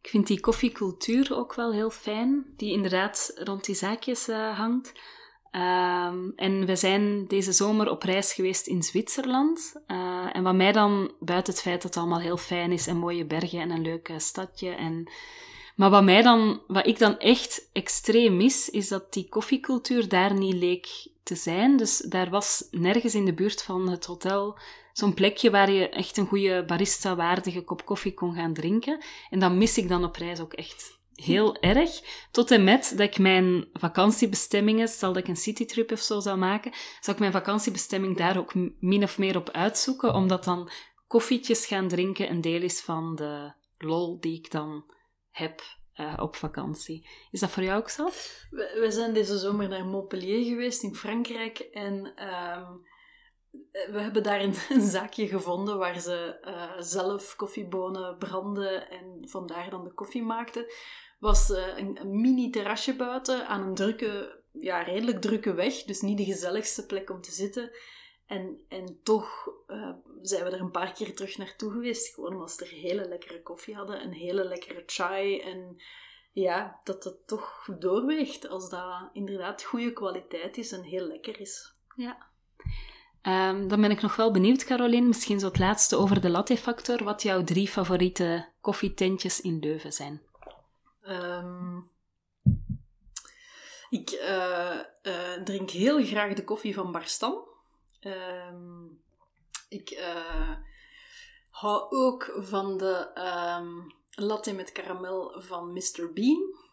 Ik 0.02 0.10
vind 0.10 0.28
die 0.28 0.40
koffiecultuur 0.40 1.36
ook 1.36 1.54
wel 1.54 1.74
heel 1.74 1.90
fijn. 1.90 2.54
Die 2.56 2.72
inderdaad 2.72 3.32
rond 3.36 3.66
die 3.66 3.76
zaakjes 3.76 4.30
uh, 4.30 4.58
hangt. 4.58 4.94
Um, 5.56 6.34
en 6.36 6.66
we 6.66 6.76
zijn 6.76 7.28
deze 7.28 7.52
zomer 7.52 7.90
op 7.90 8.04
reis 8.04 8.34
geweest 8.34 8.68
in 8.68 8.84
Zwitserland. 8.84 9.74
Uh, 9.88 10.36
en 10.36 10.44
wat 10.44 10.56
mij 10.56 10.72
dan, 10.72 11.12
buiten 11.20 11.54
het 11.54 11.62
feit 11.62 11.82
dat 11.82 11.94
het 11.94 11.98
allemaal 11.98 12.20
heel 12.20 12.38
fijn 12.38 12.72
is 12.72 12.88
en 12.88 12.98
mooie 12.98 13.26
bergen 13.26 13.60
en 13.60 13.70
een 13.70 13.82
leuk 13.82 14.14
stadje. 14.18 14.70
En... 14.70 15.10
Maar 15.76 15.90
wat 15.90 16.04
mij 16.04 16.22
dan, 16.22 16.62
wat 16.68 16.88
ik 16.88 17.00
dan 17.00 17.20
echt 17.20 17.70
extreem 17.74 18.38
mis, 18.38 18.70
is 18.70 18.88
dat 18.88 19.14
die 19.14 19.30
koffiecultuur 19.30 20.10
daar 20.10 20.34
niet 20.34 20.54
leek 20.54 20.88
te 21.24 21.36
zijn. 21.36 21.78
Dus 21.78 21.98
daar 21.98 22.30
was 22.30 22.68
nergens 22.72 23.16
in 23.16 23.26
de 23.26 23.34
buurt 23.34 23.64
van 23.64 23.90
het 23.90 24.06
hotel 24.06 24.58
zo'n 24.94 25.14
plekje 25.14 25.50
waar 25.50 25.72
je 25.72 25.90
echt 25.90 26.18
een 26.18 26.28
goede 26.28 26.64
barista-waardige 26.66 27.62
kop 27.62 27.86
koffie 27.86 28.14
kon 28.14 28.34
gaan 28.34 28.54
drinken. 28.54 29.04
En 29.30 29.40
dat 29.40 29.52
mis 29.52 29.78
ik 29.78 29.90
dan 29.90 30.04
op 30.04 30.16
reis 30.16 30.40
ook 30.40 30.54
echt 30.54 31.00
heel 31.16 31.56
erg. 31.56 32.02
Tot 32.32 32.52
en 32.52 32.64
met 32.64 32.94
dat 32.98 33.08
ik 33.08 33.18
mijn 33.18 33.68
vakantiebestemmingen, 33.74 34.88
stel 34.88 35.14
dat 35.14 35.22
ik 35.22 35.28
een 35.28 35.36
citytrip 35.36 35.92
of 35.92 36.00
zo 36.00 36.20
zou 36.20 36.38
maken, 36.38 36.72
zou 37.00 37.16
ik 37.16 37.20
mijn 37.20 37.32
vakantiebestemming 37.32 38.18
daar 38.18 38.38
ook 38.38 38.54
min 38.80 39.04
of 39.04 39.18
meer 39.18 39.38
op 39.38 39.50
uitzoeken, 39.50 40.14
omdat 40.14 40.44
dan 40.44 40.70
koffietjes 41.08 41.66
gaan 41.66 41.88
drinken 41.88 42.30
een 42.30 42.42
deel 42.42 42.62
is 42.62 42.82
van 42.82 43.16
de 43.16 43.54
lol 43.78 44.20
die 44.20 44.38
ik 44.38 44.52
dan 44.52 44.86
heb 45.32 45.62
uh, 45.96 46.14
op 46.18 46.36
vakantie. 46.36 47.08
Is 47.32 47.40
dat 47.40 47.50
voor 47.50 47.64
jou 47.64 47.80
ook 47.80 47.90
zo? 47.90 48.10
We, 48.50 48.86
zijn 48.90 49.14
deze 49.14 49.38
zomer 49.38 49.70
naar 49.70 49.86
Montpellier 49.86 50.46
geweest 50.46 50.84
in 50.84 50.96
Frankrijk 50.96 51.60
en 51.60 51.94
um, 52.06 52.86
we 53.92 54.00
hebben 54.00 54.24
daar 54.24 54.42
een, 54.70 54.82
zaakje 54.82 55.28
gevonden 55.28 55.78
waar 55.78 56.00
ze 56.00 56.38
uh, 56.42 56.82
zelf 56.84 57.36
koffiebonen 57.36 58.18
branden 58.18 58.90
en 58.90 59.28
vandaar 59.30 59.70
dan 59.70 59.84
de 59.84 59.94
koffie 59.94 60.24
maakten. 60.24 60.66
Was 61.18 61.50
uh, 61.50 61.78
een, 61.78 62.00
een 62.02 62.22
mini-terrasje 62.22 62.96
buiten 62.96 63.48
aan 63.48 63.62
een 63.62 63.76
drukke, 63.76 64.42
ja, 64.52 64.82
redelijk 64.82 65.22
drukke 65.22 65.54
weg, 65.54 65.84
dus 65.84 66.02
niet 66.02 66.18
de 66.18 66.26
gezelligste 66.26 66.86
plek 66.86 67.10
om 67.10 67.22
te 67.22 67.32
zitten. 67.32 67.72
En, 68.26 68.60
en 68.70 69.00
toch 69.04 69.50
uh, 69.68 69.90
zijn 70.22 70.44
we 70.44 70.50
er 70.50 70.62
een 70.62 70.72
paar 70.72 70.94
keer 70.94 71.16
terug 71.16 71.38
naartoe 71.38 71.72
geweest. 71.72 72.14
Gewoon 72.14 72.34
omdat 72.34 72.52
ze 72.52 72.66
er 72.66 72.72
hele 72.72 73.08
lekkere 73.08 73.42
koffie 73.42 73.76
hadden. 73.76 74.04
Een 74.04 74.14
hele 74.14 74.44
lekkere 74.44 74.84
chai. 74.86 75.40
En 75.40 75.82
ja, 76.32 76.80
dat 76.84 77.04
het 77.04 77.28
toch 77.28 77.68
doorweegt 77.80 78.48
als 78.48 78.70
dat 78.70 79.10
inderdaad 79.14 79.64
goede 79.64 79.94
kwaliteit 79.94 80.58
is 80.58 80.72
en 80.72 80.84
heel 80.84 81.08
lekker 81.08 81.40
is. 81.40 81.74
Ja. 81.96 82.18
Um, 83.22 83.68
dan 83.68 83.82
ben 83.82 83.92
ik 83.92 84.02
nog 84.02 84.16
wel 84.16 84.32
benieuwd, 84.32 84.64
Caroline, 84.64 85.08
misschien 85.08 85.40
zo 85.40 85.48
het 85.48 85.60
laatste 85.60 85.96
over 85.96 86.22
de 86.22 86.30
latte-factor. 86.30 87.04
Wat 87.04 87.22
jouw 87.22 87.44
drie 87.44 87.68
favoriete 87.68 88.48
koffietentjes 88.62 89.42
in 89.42 89.60
Leuven 89.60 89.94
zijn? 89.94 90.22
Um, 91.08 91.90
ik 93.90 94.12
uh, 94.12 94.80
uh, 95.04 95.44
drink 95.44 95.70
heel 95.70 96.06
graag 96.06 96.34
de 96.34 96.44
koffie 96.44 96.74
van 96.74 96.92
Barstam. 96.92 97.48
Um, 98.02 99.04
ik 99.70 99.92
uh, 99.92 100.58
hou 101.50 101.90
ook 101.90 102.34
van 102.38 102.78
de 102.78 103.12
um, 103.60 103.94
latte 104.10 104.54
met 104.54 104.72
karamel 104.72 105.42
van 105.42 105.74
Mr. 105.74 106.14
Bean. 106.14 106.64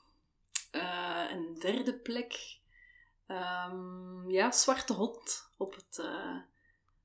Een 1.31 1.57
derde 1.59 1.99
plek. 1.99 2.61
Ja, 4.29 4.51
Zwarte 4.51 4.93
Hot 4.93 5.51
op 5.57 5.75
het, 5.75 5.99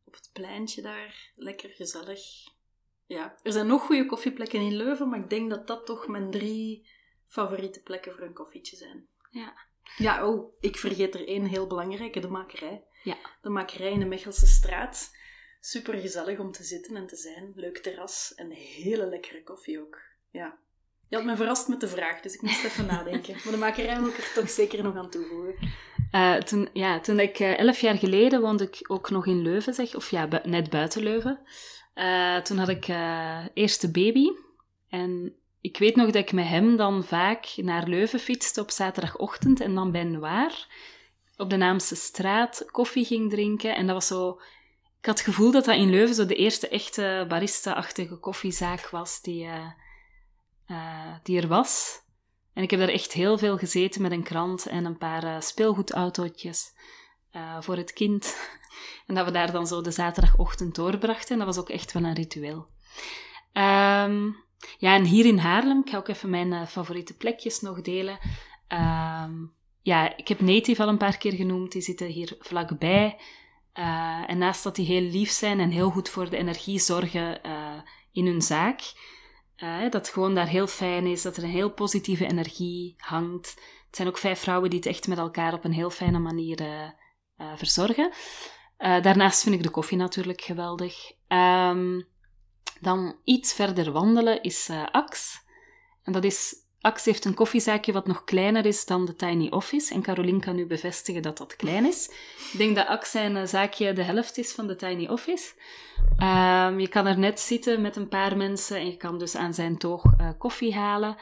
op 0.05 0.13
het 0.13 0.29
pleintje 0.33 0.81
daar. 0.81 1.31
Lekker 1.35 1.69
gezellig. 1.69 2.21
Ja, 3.05 3.37
er 3.43 3.51
zijn 3.51 3.67
nog 3.67 3.85
goede 3.85 4.05
koffieplekken 4.05 4.61
in 4.61 4.75
Leuven, 4.75 5.09
maar 5.09 5.19
ik 5.19 5.29
denk 5.29 5.49
dat 5.49 5.67
dat 5.67 5.85
toch 5.85 6.07
mijn 6.07 6.31
drie 6.31 6.87
favoriete 7.27 7.81
plekken 7.81 8.13
voor 8.13 8.25
een 8.25 8.33
koffietje 8.33 8.75
zijn. 8.75 9.07
Ja. 9.29 9.53
Ja, 9.97 10.27
oh, 10.27 10.53
ik 10.59 10.77
vergeet 10.77 11.15
er 11.15 11.27
één 11.27 11.45
heel 11.45 11.67
belangrijke, 11.67 12.19
de 12.19 12.27
makerij. 12.27 12.83
Ja. 13.03 13.17
De 13.41 13.49
makerij 13.49 13.91
in 13.91 13.99
de 13.99 14.05
Mechelse 14.05 14.47
straat. 14.47 15.15
Super 15.59 15.99
gezellig 15.99 16.39
om 16.39 16.51
te 16.51 16.63
zitten 16.63 16.95
en 16.95 17.07
te 17.07 17.15
zijn. 17.15 17.51
Leuk 17.55 17.77
terras 17.77 18.33
en 18.35 18.51
hele 18.51 19.05
lekkere 19.05 19.43
koffie 19.43 19.79
ook. 19.79 20.01
Ja. 20.31 20.57
Je 21.09 21.15
had 21.15 21.25
me 21.25 21.35
verrast 21.35 21.67
met 21.67 21.79
de 21.79 21.87
vraag, 21.87 22.21
dus 22.21 22.33
ik 22.33 22.41
moest 22.41 22.63
even 22.63 22.85
nadenken. 22.95 23.33
Maar 23.43 23.53
de 23.53 23.57
makerij 23.57 23.99
wil 23.99 24.09
ik 24.09 24.17
er 24.17 24.31
toch 24.33 24.49
zeker 24.49 24.83
nog 24.83 24.95
aan 24.95 25.09
toevoegen. 25.09 25.55
Uh, 26.11 26.35
toen, 26.35 26.69
ja, 26.73 26.99
toen 26.99 27.19
ik 27.19 27.39
uh, 27.39 27.59
elf 27.59 27.79
jaar 27.79 27.97
geleden 27.97 28.41
woonde 28.41 28.63
ik 28.63 28.79
ook 28.87 29.09
nog 29.09 29.25
in 29.25 29.41
Leuven, 29.41 29.73
zeg, 29.73 29.95
of 29.95 30.09
ja, 30.09 30.27
bu 30.27 30.39
net 30.43 30.69
buiten 30.69 31.03
Leuven. 31.03 31.39
Uh, 31.95 32.37
toen 32.37 32.57
had 32.57 32.69
ik 32.69 32.87
eerste 33.53 33.91
baby. 33.91 34.27
En 34.89 35.35
ik 35.67 35.77
weet 35.77 35.95
nog 35.95 36.05
dat 36.05 36.15
ik 36.15 36.31
met 36.31 36.47
hem 36.47 36.75
dan 36.75 37.03
vaak 37.03 37.53
naar 37.55 37.87
Leuven 37.87 38.19
fietste 38.19 38.61
op 38.61 38.71
zaterdagochtend 38.71 39.59
en 39.59 39.75
dan 39.75 39.91
bij 39.91 40.03
Noir 40.03 40.67
op 41.37 41.49
de 41.49 41.55
Naamse 41.55 41.95
straat 41.95 42.65
koffie 42.71 43.05
ging 43.05 43.29
drinken. 43.29 43.75
En 43.75 43.85
dat 43.85 43.95
was 43.95 44.07
zo... 44.07 44.29
Ik 44.99 45.05
had 45.05 45.17
het 45.17 45.27
gevoel 45.27 45.51
dat 45.51 45.65
dat 45.65 45.75
in 45.75 45.89
Leuven 45.89 46.15
zo 46.15 46.25
de 46.25 46.35
eerste 46.35 46.67
echte 46.67 47.25
barista-achtige 47.27 48.15
koffiezaak 48.15 48.89
was 48.89 49.21
die, 49.21 49.45
uh, 49.45 49.71
uh, 50.67 51.15
die 51.23 51.41
er 51.41 51.47
was. 51.47 52.01
En 52.53 52.63
ik 52.63 52.71
heb 52.71 52.79
daar 52.79 52.89
echt 52.89 53.11
heel 53.11 53.37
veel 53.37 53.57
gezeten 53.57 54.01
met 54.01 54.11
een 54.11 54.23
krant 54.23 54.65
en 54.65 54.85
een 54.85 54.97
paar 54.97 55.23
uh, 55.23 55.39
speelgoedautootjes 55.39 56.75
voor 57.59 57.75
het 57.75 57.93
kind. 57.93 58.37
en 59.07 59.15
dat 59.15 59.25
we 59.25 59.31
daar 59.31 59.51
dan 59.51 59.67
zo 59.67 59.81
de 59.81 59.91
zaterdagochtend 59.91 60.75
doorbrachten. 60.75 61.31
En 61.31 61.37
dat 61.37 61.55
was 61.55 61.57
ook 61.57 61.69
echt 61.69 61.91
wel 61.91 62.03
een 62.03 62.13
ritueel. 62.13 62.67
Um, 63.53 64.45
ja, 64.77 64.95
en 64.95 65.03
hier 65.03 65.25
in 65.25 65.37
Haarlem, 65.37 65.81
ik 65.85 65.89
ga 65.89 65.97
ook 65.97 66.07
even 66.07 66.29
mijn 66.29 66.67
favoriete 66.67 67.17
plekjes 67.17 67.61
nog 67.61 67.81
delen. 67.81 68.19
Um, 68.67 69.53
ja, 69.81 70.17
ik 70.17 70.27
heb 70.27 70.39
Native 70.39 70.81
al 70.81 70.87
een 70.87 70.97
paar 70.97 71.17
keer 71.17 71.33
genoemd. 71.33 71.71
Die 71.71 71.81
zitten 71.81 72.07
hier 72.07 72.35
vlakbij. 72.39 73.17
Uh, 73.79 74.23
en 74.27 74.37
naast 74.37 74.63
dat 74.63 74.75
die 74.75 74.85
heel 74.85 75.01
lief 75.01 75.29
zijn 75.29 75.59
en 75.59 75.69
heel 75.69 75.89
goed 75.89 76.09
voor 76.09 76.29
de 76.29 76.37
energie 76.37 76.79
zorgen 76.79 77.39
uh, 77.45 77.73
in 78.11 78.25
hun 78.25 78.41
zaak, 78.41 78.81
uh, 79.57 79.89
dat 79.89 80.09
gewoon 80.09 80.35
daar 80.35 80.47
heel 80.47 80.67
fijn 80.67 81.05
is, 81.05 81.21
dat 81.21 81.37
er 81.37 81.43
een 81.43 81.49
heel 81.49 81.73
positieve 81.73 82.25
energie 82.25 82.95
hangt. 82.97 83.47
Het 83.85 83.95
zijn 83.95 84.07
ook 84.07 84.17
vijf 84.17 84.39
vrouwen 84.39 84.69
die 84.69 84.79
het 84.79 84.87
echt 84.87 85.07
met 85.07 85.17
elkaar 85.17 85.53
op 85.53 85.63
een 85.63 85.73
heel 85.73 85.89
fijne 85.89 86.19
manier 86.19 86.93
verzorgen. 87.55 88.11
daarnaast 88.77 89.43
vind 89.43 89.55
ik 89.55 89.63
de 89.63 89.69
koffie 89.69 89.97
natuurlijk 89.97 90.41
geweldig. 90.41 91.11
Um, 91.27 92.07
dan 92.81 93.15
iets 93.23 93.53
verder 93.53 93.91
wandelen 93.91 94.41
is 94.41 94.69
Ax. 94.91 95.41
En 96.03 96.13
dat 96.13 96.23
is 96.23 96.65
Ax 96.81 97.05
heeft 97.05 97.25
een 97.25 97.33
koffiezaakje 97.33 97.91
wat 97.91 98.07
nog 98.07 98.23
kleiner 98.23 98.65
is 98.65 98.85
dan 98.85 99.05
de 99.05 99.15
Tiny 99.15 99.47
Office. 99.49 99.93
En 99.93 100.01
Caroline 100.01 100.39
kan 100.39 100.55
nu 100.55 100.65
bevestigen 100.65 101.21
dat 101.21 101.37
dat 101.37 101.55
klein 101.55 101.85
is. 101.85 102.09
Ik 102.51 102.57
denk 102.57 102.75
dat 102.75 102.87
Ax 102.87 103.11
zijn 103.11 103.37
eh, 103.37 103.45
zaakje 103.45 103.93
de 103.93 104.01
helft 104.01 104.37
is 104.37 104.51
van 104.51 104.67
de 104.67 104.75
Tiny 104.75 105.07
Office. 105.07 105.53
Um, 106.19 106.79
je 106.79 106.87
kan 106.89 107.05
er 107.05 107.19
net 107.19 107.39
zitten 107.39 107.81
met 107.81 107.95
een 107.95 108.07
paar 108.07 108.37
mensen 108.37 108.77
en 108.77 108.85
je 108.85 108.97
kan 108.97 109.19
dus 109.19 109.35
aan 109.35 109.53
zijn 109.53 109.77
toog 109.77 110.03
uh, 110.03 110.29
koffie 110.37 110.75
halen. 110.75 111.15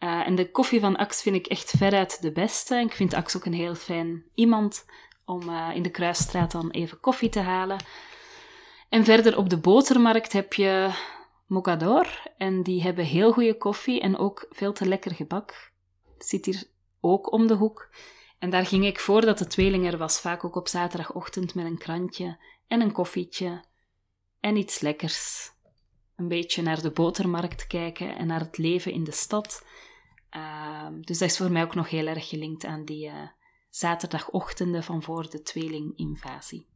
Uh, 0.00 0.26
en 0.26 0.34
de 0.34 0.50
koffie 0.50 0.80
van 0.80 0.96
Ax 0.96 1.22
vind 1.22 1.36
ik 1.36 1.46
echt 1.46 1.70
veruit 1.76 2.22
de 2.22 2.32
beste. 2.32 2.74
En 2.74 2.86
ik 2.86 2.94
vind 2.94 3.14
Ax 3.14 3.36
ook 3.36 3.44
een 3.44 3.52
heel 3.52 3.74
fijn 3.74 4.24
iemand 4.34 4.86
om 5.24 5.50
in 5.74 5.82
de 5.82 5.90
Kruisstraat 5.90 6.50
dan 6.50 6.70
even 6.70 7.00
koffie 7.00 7.28
te 7.28 7.40
halen. 7.40 7.78
En 8.90 9.04
verder 9.04 9.36
op 9.36 9.50
de 9.50 9.58
botermarkt 9.58 10.32
heb 10.32 10.52
je 10.52 10.90
Mogador. 11.46 12.32
En 12.36 12.62
die 12.62 12.82
hebben 12.82 13.04
heel 13.04 13.32
goede 13.32 13.56
koffie 13.56 14.00
en 14.00 14.16
ook 14.16 14.46
veel 14.50 14.72
te 14.72 14.86
lekker 14.86 15.14
gebak. 15.14 15.72
Zit 16.18 16.44
hier 16.44 16.64
ook 17.00 17.32
om 17.32 17.46
de 17.46 17.54
hoek. 17.54 17.90
En 18.38 18.50
daar 18.50 18.66
ging 18.66 18.84
ik 18.84 19.00
voordat 19.00 19.38
de 19.38 19.46
tweeling 19.46 19.86
er 19.86 19.98
was, 19.98 20.20
vaak 20.20 20.44
ook 20.44 20.56
op 20.56 20.68
zaterdagochtend 20.68 21.54
met 21.54 21.64
een 21.64 21.78
krantje 21.78 22.38
en 22.66 22.80
een 22.80 22.92
koffietje 22.92 23.64
en 24.40 24.56
iets 24.56 24.80
lekkers. 24.80 25.50
Een 26.16 26.28
beetje 26.28 26.62
naar 26.62 26.82
de 26.82 26.90
botermarkt 26.90 27.66
kijken 27.66 28.16
en 28.16 28.26
naar 28.26 28.40
het 28.40 28.58
leven 28.58 28.92
in 28.92 29.04
de 29.04 29.12
stad. 29.12 29.66
Uh, 30.36 30.86
dus 31.00 31.18
dat 31.18 31.28
is 31.28 31.36
voor 31.36 31.52
mij 31.52 31.62
ook 31.62 31.74
nog 31.74 31.88
heel 31.88 32.06
erg 32.06 32.28
gelinkt 32.28 32.64
aan 32.64 32.84
die 32.84 33.06
uh, 33.06 33.28
zaterdagochtenden 33.70 34.84
van 34.84 35.02
voor 35.02 35.30
de 35.30 35.42
tweelinginvasie. 35.42 36.68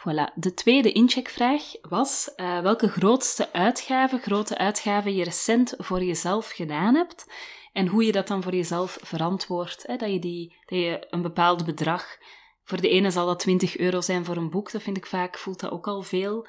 Voilà. 0.00 0.32
De 0.34 0.54
tweede 0.54 0.92
incheckvraag 0.92 1.62
was 1.82 2.32
uh, 2.36 2.60
welke 2.60 2.88
grootste 2.88 3.52
uitgave, 3.52 4.18
grote 4.18 4.58
uitgave 4.58 5.14
je 5.14 5.24
recent 5.24 5.74
voor 5.78 6.02
jezelf 6.02 6.50
gedaan 6.50 6.94
hebt 6.94 7.26
en 7.72 7.86
hoe 7.86 8.04
je 8.04 8.12
dat 8.12 8.28
dan 8.28 8.42
voor 8.42 8.54
jezelf 8.54 8.98
verantwoordt. 9.02 9.86
Dat, 9.86 10.00
je 10.00 10.18
dat 10.66 10.78
je 10.78 11.06
een 11.10 11.22
bepaald 11.22 11.64
bedrag, 11.64 12.18
voor 12.64 12.80
de 12.80 12.88
ene 12.88 13.10
zal 13.10 13.26
dat 13.26 13.38
20 13.38 13.76
euro 13.76 14.00
zijn 14.00 14.24
voor 14.24 14.36
een 14.36 14.50
boek, 14.50 14.72
dat 14.72 14.82
vind 14.82 14.96
ik 14.96 15.06
vaak, 15.06 15.38
voelt 15.38 15.60
dat 15.60 15.70
ook 15.70 15.86
al 15.86 16.02
veel. 16.02 16.48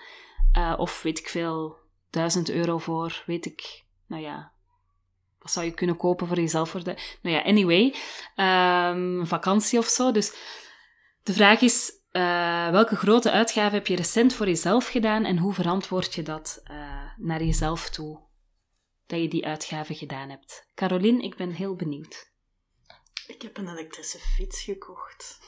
Uh, 0.57 0.73
of 0.77 1.01
weet 1.01 1.19
ik 1.19 1.29
veel, 1.29 1.77
1000 2.09 2.49
euro 2.49 2.77
voor, 2.77 3.23
weet 3.25 3.45
ik, 3.45 3.83
nou 4.07 4.21
ja, 4.21 4.51
wat 5.39 5.51
zou 5.51 5.65
je 5.65 5.71
kunnen 5.71 5.97
kopen 5.97 6.27
voor 6.27 6.37
jezelf? 6.37 6.69
Voor 6.69 6.83
de, 6.83 6.95
nou 7.21 7.35
ja, 7.35 7.43
anyway, 7.43 7.95
um, 8.35 9.27
vakantie 9.27 9.79
of 9.79 9.85
zo. 9.85 10.11
Dus 10.11 10.33
de 11.23 11.33
vraag 11.33 11.61
is, 11.61 11.91
uh, 12.11 12.69
welke 12.69 12.95
grote 12.95 13.31
uitgave 13.31 13.75
heb 13.75 13.87
je 13.87 13.95
recent 13.95 14.33
voor 14.33 14.45
jezelf 14.45 14.87
gedaan 14.87 15.25
en 15.25 15.37
hoe 15.37 15.53
verantwoord 15.53 16.13
je 16.13 16.23
dat 16.23 16.61
uh, 16.71 17.11
naar 17.17 17.43
jezelf 17.43 17.89
toe? 17.89 18.29
Dat 19.05 19.19
je 19.19 19.27
die 19.27 19.45
uitgave 19.45 19.95
gedaan 19.95 20.29
hebt. 20.29 20.69
Caroline, 20.75 21.23
ik 21.23 21.35
ben 21.35 21.51
heel 21.51 21.75
benieuwd. 21.75 22.31
Ik 23.27 23.41
heb 23.41 23.57
een 23.57 23.69
elektrische 23.69 24.19
fiets 24.19 24.63
gekocht. 24.63 25.39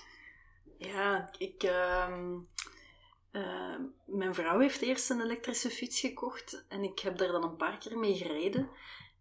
Ja, 0.78 1.30
ik. 1.38 1.64
Uh, 1.64 2.08
mijn 4.06 4.34
vrouw 4.34 4.60
heeft 4.60 4.82
eerst 4.82 5.10
een 5.10 5.22
elektrische 5.22 5.70
fiets 5.70 6.00
gekocht 6.00 6.66
en 6.68 6.84
ik 6.84 7.00
heb 7.00 7.18
daar 7.18 7.32
dan 7.32 7.44
een 7.44 7.56
paar 7.56 7.78
keer 7.78 7.98
mee 7.98 8.16
gereden. 8.16 8.70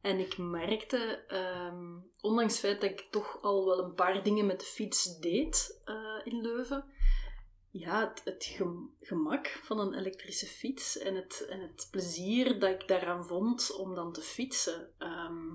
En 0.01 0.19
ik 0.19 0.39
merkte, 0.39 1.25
um, 1.29 2.11
ondanks 2.21 2.53
het 2.53 2.61
feit 2.61 2.81
dat 2.81 2.91
ik 2.91 3.07
toch 3.11 3.43
al 3.43 3.65
wel 3.65 3.85
een 3.85 3.95
paar 3.95 4.23
dingen 4.23 4.47
met 4.47 4.61
de 4.61 4.67
fiets 4.67 5.19
deed 5.19 5.81
in 6.25 6.41
Leuven, 6.41 6.85
ja, 7.73 8.09
het, 8.09 8.21
het 8.25 8.59
gemak 9.01 9.47
van 9.47 9.79
een 9.79 9.95
elektrische 9.95 10.47
fiets 10.47 10.99
en 10.99 11.15
het, 11.15 11.47
en 11.49 11.61
het 11.61 11.89
plezier 11.91 12.59
dat 12.59 12.71
ik 12.71 12.89
daaraan 12.89 13.27
vond 13.27 13.77
om 13.77 13.95
dan 13.95 14.13
te 14.13 14.21
fietsen. 14.21 14.91
Ehm, 14.99 15.55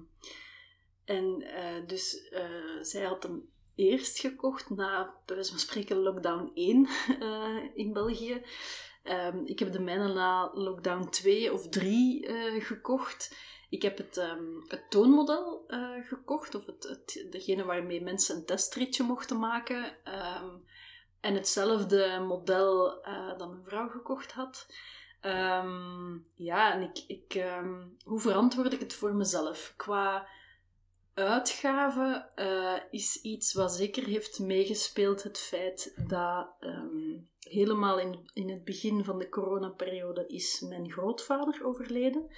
en 1.05 1.41
uh, 1.41 1.87
dus 1.87 2.29
uh, 2.31 2.81
zij 2.81 3.03
had 3.03 3.23
hem 3.23 3.49
eerst 3.75 4.19
gekocht 4.19 4.69
na, 4.69 5.15
bij 5.25 5.35
wijze 5.35 5.59
spreken, 5.59 5.97
lockdown 5.97 6.51
1 6.53 6.87
uh, 7.21 7.63
in 7.83 7.93
België. 7.93 8.41
Um, 9.03 9.45
ik 9.45 9.59
heb 9.59 9.71
de 9.71 9.79
mijne 9.79 10.13
na 10.13 10.51
lockdown 10.53 11.09
2 11.09 11.53
of 11.53 11.69
3 11.69 12.29
gekocht. 12.61 13.35
Ik 13.69 13.81
heb 13.81 13.97
het, 13.97 14.17
um, 14.17 14.63
het 14.67 14.89
toonmodel 14.89 15.65
gekocht, 16.03 16.55
of 16.55 16.65
het, 16.65 16.83
het, 16.83 17.27
degene 17.29 17.63
waarmee 17.63 18.01
mensen 18.01 18.35
een 18.35 18.45
testritje 18.45 19.03
mochten 19.03 19.39
maken. 19.39 19.95
En 21.27 21.33
hetzelfde 21.33 22.23
model 22.27 22.99
uh, 23.07 23.37
dat 23.37 23.49
mijn 23.49 23.63
vrouw 23.65 23.89
gekocht 23.89 24.31
had. 24.31 24.67
Um, 25.21 26.27
ja, 26.35 26.73
en 26.73 26.81
ik, 26.81 27.03
ik, 27.07 27.35
um, 27.35 27.97
hoe 28.03 28.19
verantwoord 28.19 28.73
ik 28.73 28.79
het 28.79 28.93
voor 28.93 29.15
mezelf? 29.15 29.73
Qua 29.75 30.27
uitgaven 31.13 32.29
uh, 32.35 32.73
is 32.91 33.21
iets 33.21 33.53
wat 33.53 33.73
zeker 33.73 34.03
heeft 34.03 34.39
meegespeeld 34.39 35.23
het 35.23 35.37
feit 35.37 35.93
dat 36.07 36.47
um, 36.59 37.29
helemaal 37.39 37.99
in, 37.99 38.29
in 38.33 38.49
het 38.49 38.63
begin 38.63 39.03
van 39.03 39.19
de 39.19 39.29
coronaperiode 39.29 40.27
is 40.27 40.59
mijn 40.59 40.91
grootvader 40.91 41.65
overleden. 41.65 42.29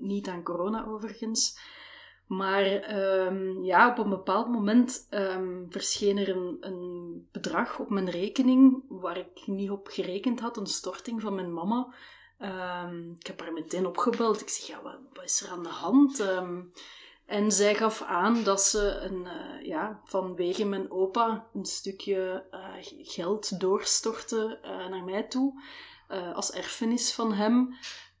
niet 0.00 0.28
aan 0.28 0.42
corona 0.42 0.86
overigens. 0.86 1.58
Maar 2.26 2.96
um, 3.26 3.64
ja, 3.64 3.90
op 3.90 3.98
een 3.98 4.10
bepaald 4.10 4.48
moment 4.48 5.06
um, 5.10 5.66
verscheen 5.70 6.18
er 6.18 6.28
een, 6.28 6.56
een, 6.60 7.28
bedrag 7.32 7.78
op 7.78 7.90
mijn 7.90 8.10
rekening 8.10 8.82
waar 8.88 9.16
ik 9.16 9.46
niet 9.46 9.70
op 9.70 9.88
gerekend 9.88 10.40
had, 10.40 10.56
een 10.56 10.66
storting 10.66 11.20
van 11.20 11.34
mijn 11.34 11.54
mama. 11.54 11.94
Um, 12.38 13.16
ik 13.18 13.26
heb 13.26 13.40
haar 13.40 13.52
meteen 13.52 13.86
opgebeld. 13.86 14.40
Ik 14.40 14.48
zeg, 14.48 14.66
ja, 14.66 14.82
wat, 14.82 15.24
is 15.24 15.40
er 15.40 15.50
aan 15.50 15.62
de 15.62 15.68
hand? 15.68 16.24
en 17.26 17.52
zij 17.52 17.74
gaf 17.74 18.02
aan 18.02 18.42
dat 18.42 18.62
ze 18.62 18.98
een, 19.00 19.24
uh, 19.24 19.66
ja, 19.66 20.00
vanwege 20.04 20.64
mijn 20.64 20.90
opa 20.90 21.46
een 21.54 21.64
stukje 21.64 22.44
uh, 22.50 22.60
geld 23.02 23.60
doorstortte 23.60 24.58
uh, 24.62 24.88
naar 24.88 25.04
mij 25.04 25.22
toe. 25.22 25.62
als 26.34 26.52
erfenis 26.52 27.14
van 27.14 27.32
hem. 27.32 27.76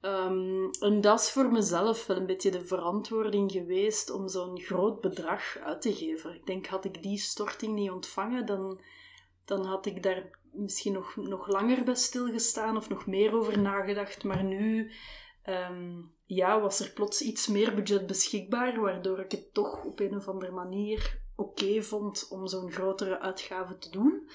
Um, 0.06 0.70
en 0.80 1.00
dat 1.00 1.20
is 1.20 1.30
voor 1.30 1.52
mezelf 1.52 2.06
wel 2.06 2.16
een 2.16 2.26
beetje 2.26 2.50
de 2.50 2.64
verantwoording 2.64 3.52
geweest 3.52 4.10
om 4.10 4.28
zo'n 4.28 4.60
groot 4.60 5.00
bedrag 5.00 5.58
uit 5.58 5.82
te 5.82 5.94
geven. 5.94 6.34
Ik 6.34 6.46
denk, 6.46 6.66
had 6.66 6.84
ik 6.84 7.02
die 7.02 7.18
storting 7.18 7.74
niet 7.74 7.90
ontvangen, 7.90 8.46
dan, 8.46 8.80
dan 9.44 9.64
had 9.64 9.86
ik 9.86 10.02
daar 10.02 10.38
misschien 10.52 10.92
nog, 10.92 11.16
nog 11.16 11.48
langer 11.48 11.84
bij 11.84 11.94
stilgestaan 11.94 12.76
of 12.76 12.88
nog 12.88 13.06
meer 13.06 13.34
over 13.34 13.58
nagedacht. 13.58 14.24
Maar 14.24 14.44
nu 14.44 14.90
um, 15.46 16.14
ja, 16.24 16.60
was 16.60 16.80
er 16.80 16.92
plots 16.92 17.20
iets 17.20 17.46
meer 17.46 17.74
budget 17.74 18.06
beschikbaar, 18.06 18.80
waardoor 18.80 19.18
ik 19.18 19.30
het 19.30 19.54
toch 19.54 19.84
op 19.84 20.00
een 20.00 20.16
of 20.16 20.28
andere 20.28 20.52
manier 20.52 21.20
oké 21.36 21.82
vond 21.82 22.28
om 22.30 22.46
zo'n 22.46 22.72
grotere 22.72 23.20
uitgave 23.20 23.78
te 23.78 23.90
doen. 23.90 24.28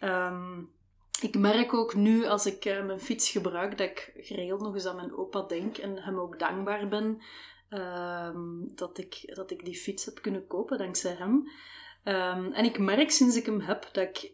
Um, 0.00 0.72
ik 1.20 1.38
merk 1.38 1.74
ook 1.74 1.94
nu, 1.94 2.26
als 2.26 2.46
ik 2.46 2.64
uh, 2.64 2.84
mijn 2.84 3.00
fiets 3.00 3.30
gebruik, 3.30 3.78
dat 3.78 3.88
ik 3.88 4.12
geregeld 4.16 4.60
nog 4.60 4.74
eens 4.74 4.86
aan 4.86 4.96
mijn 4.96 5.16
opa 5.16 5.42
denk 5.42 5.76
en 5.78 5.98
hem 5.98 6.18
ook 6.18 6.38
dankbaar 6.38 6.88
ben 6.88 7.22
uh, 7.70 8.30
dat, 8.74 8.98
ik, 8.98 9.34
dat 9.34 9.50
ik 9.50 9.64
die 9.64 9.76
fiets 9.76 10.04
heb 10.04 10.22
kunnen 10.22 10.46
kopen 10.46 10.78
dankzij 10.78 11.14
hem. 11.14 11.48
Um, 12.04 12.52
en 12.52 12.64
ik 12.64 12.78
merk 12.78 13.10
sinds 13.10 13.36
ik 13.36 13.46
hem 13.46 13.60
heb 13.60 13.88
dat 13.92 14.08
ik, 14.08 14.32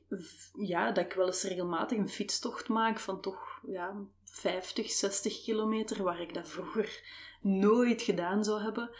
ja, 0.58 0.92
dat 0.92 1.04
ik 1.04 1.12
wel 1.12 1.26
eens 1.26 1.42
regelmatig 1.42 1.98
een 1.98 2.08
fietstocht 2.08 2.68
maak 2.68 2.98
van 2.98 3.20
toch 3.20 3.60
ja, 3.66 3.94
50, 4.24 4.90
60 4.90 5.42
kilometer, 5.42 6.02
waar 6.02 6.20
ik 6.20 6.34
dat 6.34 6.48
vroeger 6.48 7.02
nooit 7.40 8.02
gedaan 8.02 8.44
zou 8.44 8.62
hebben. 8.62 8.90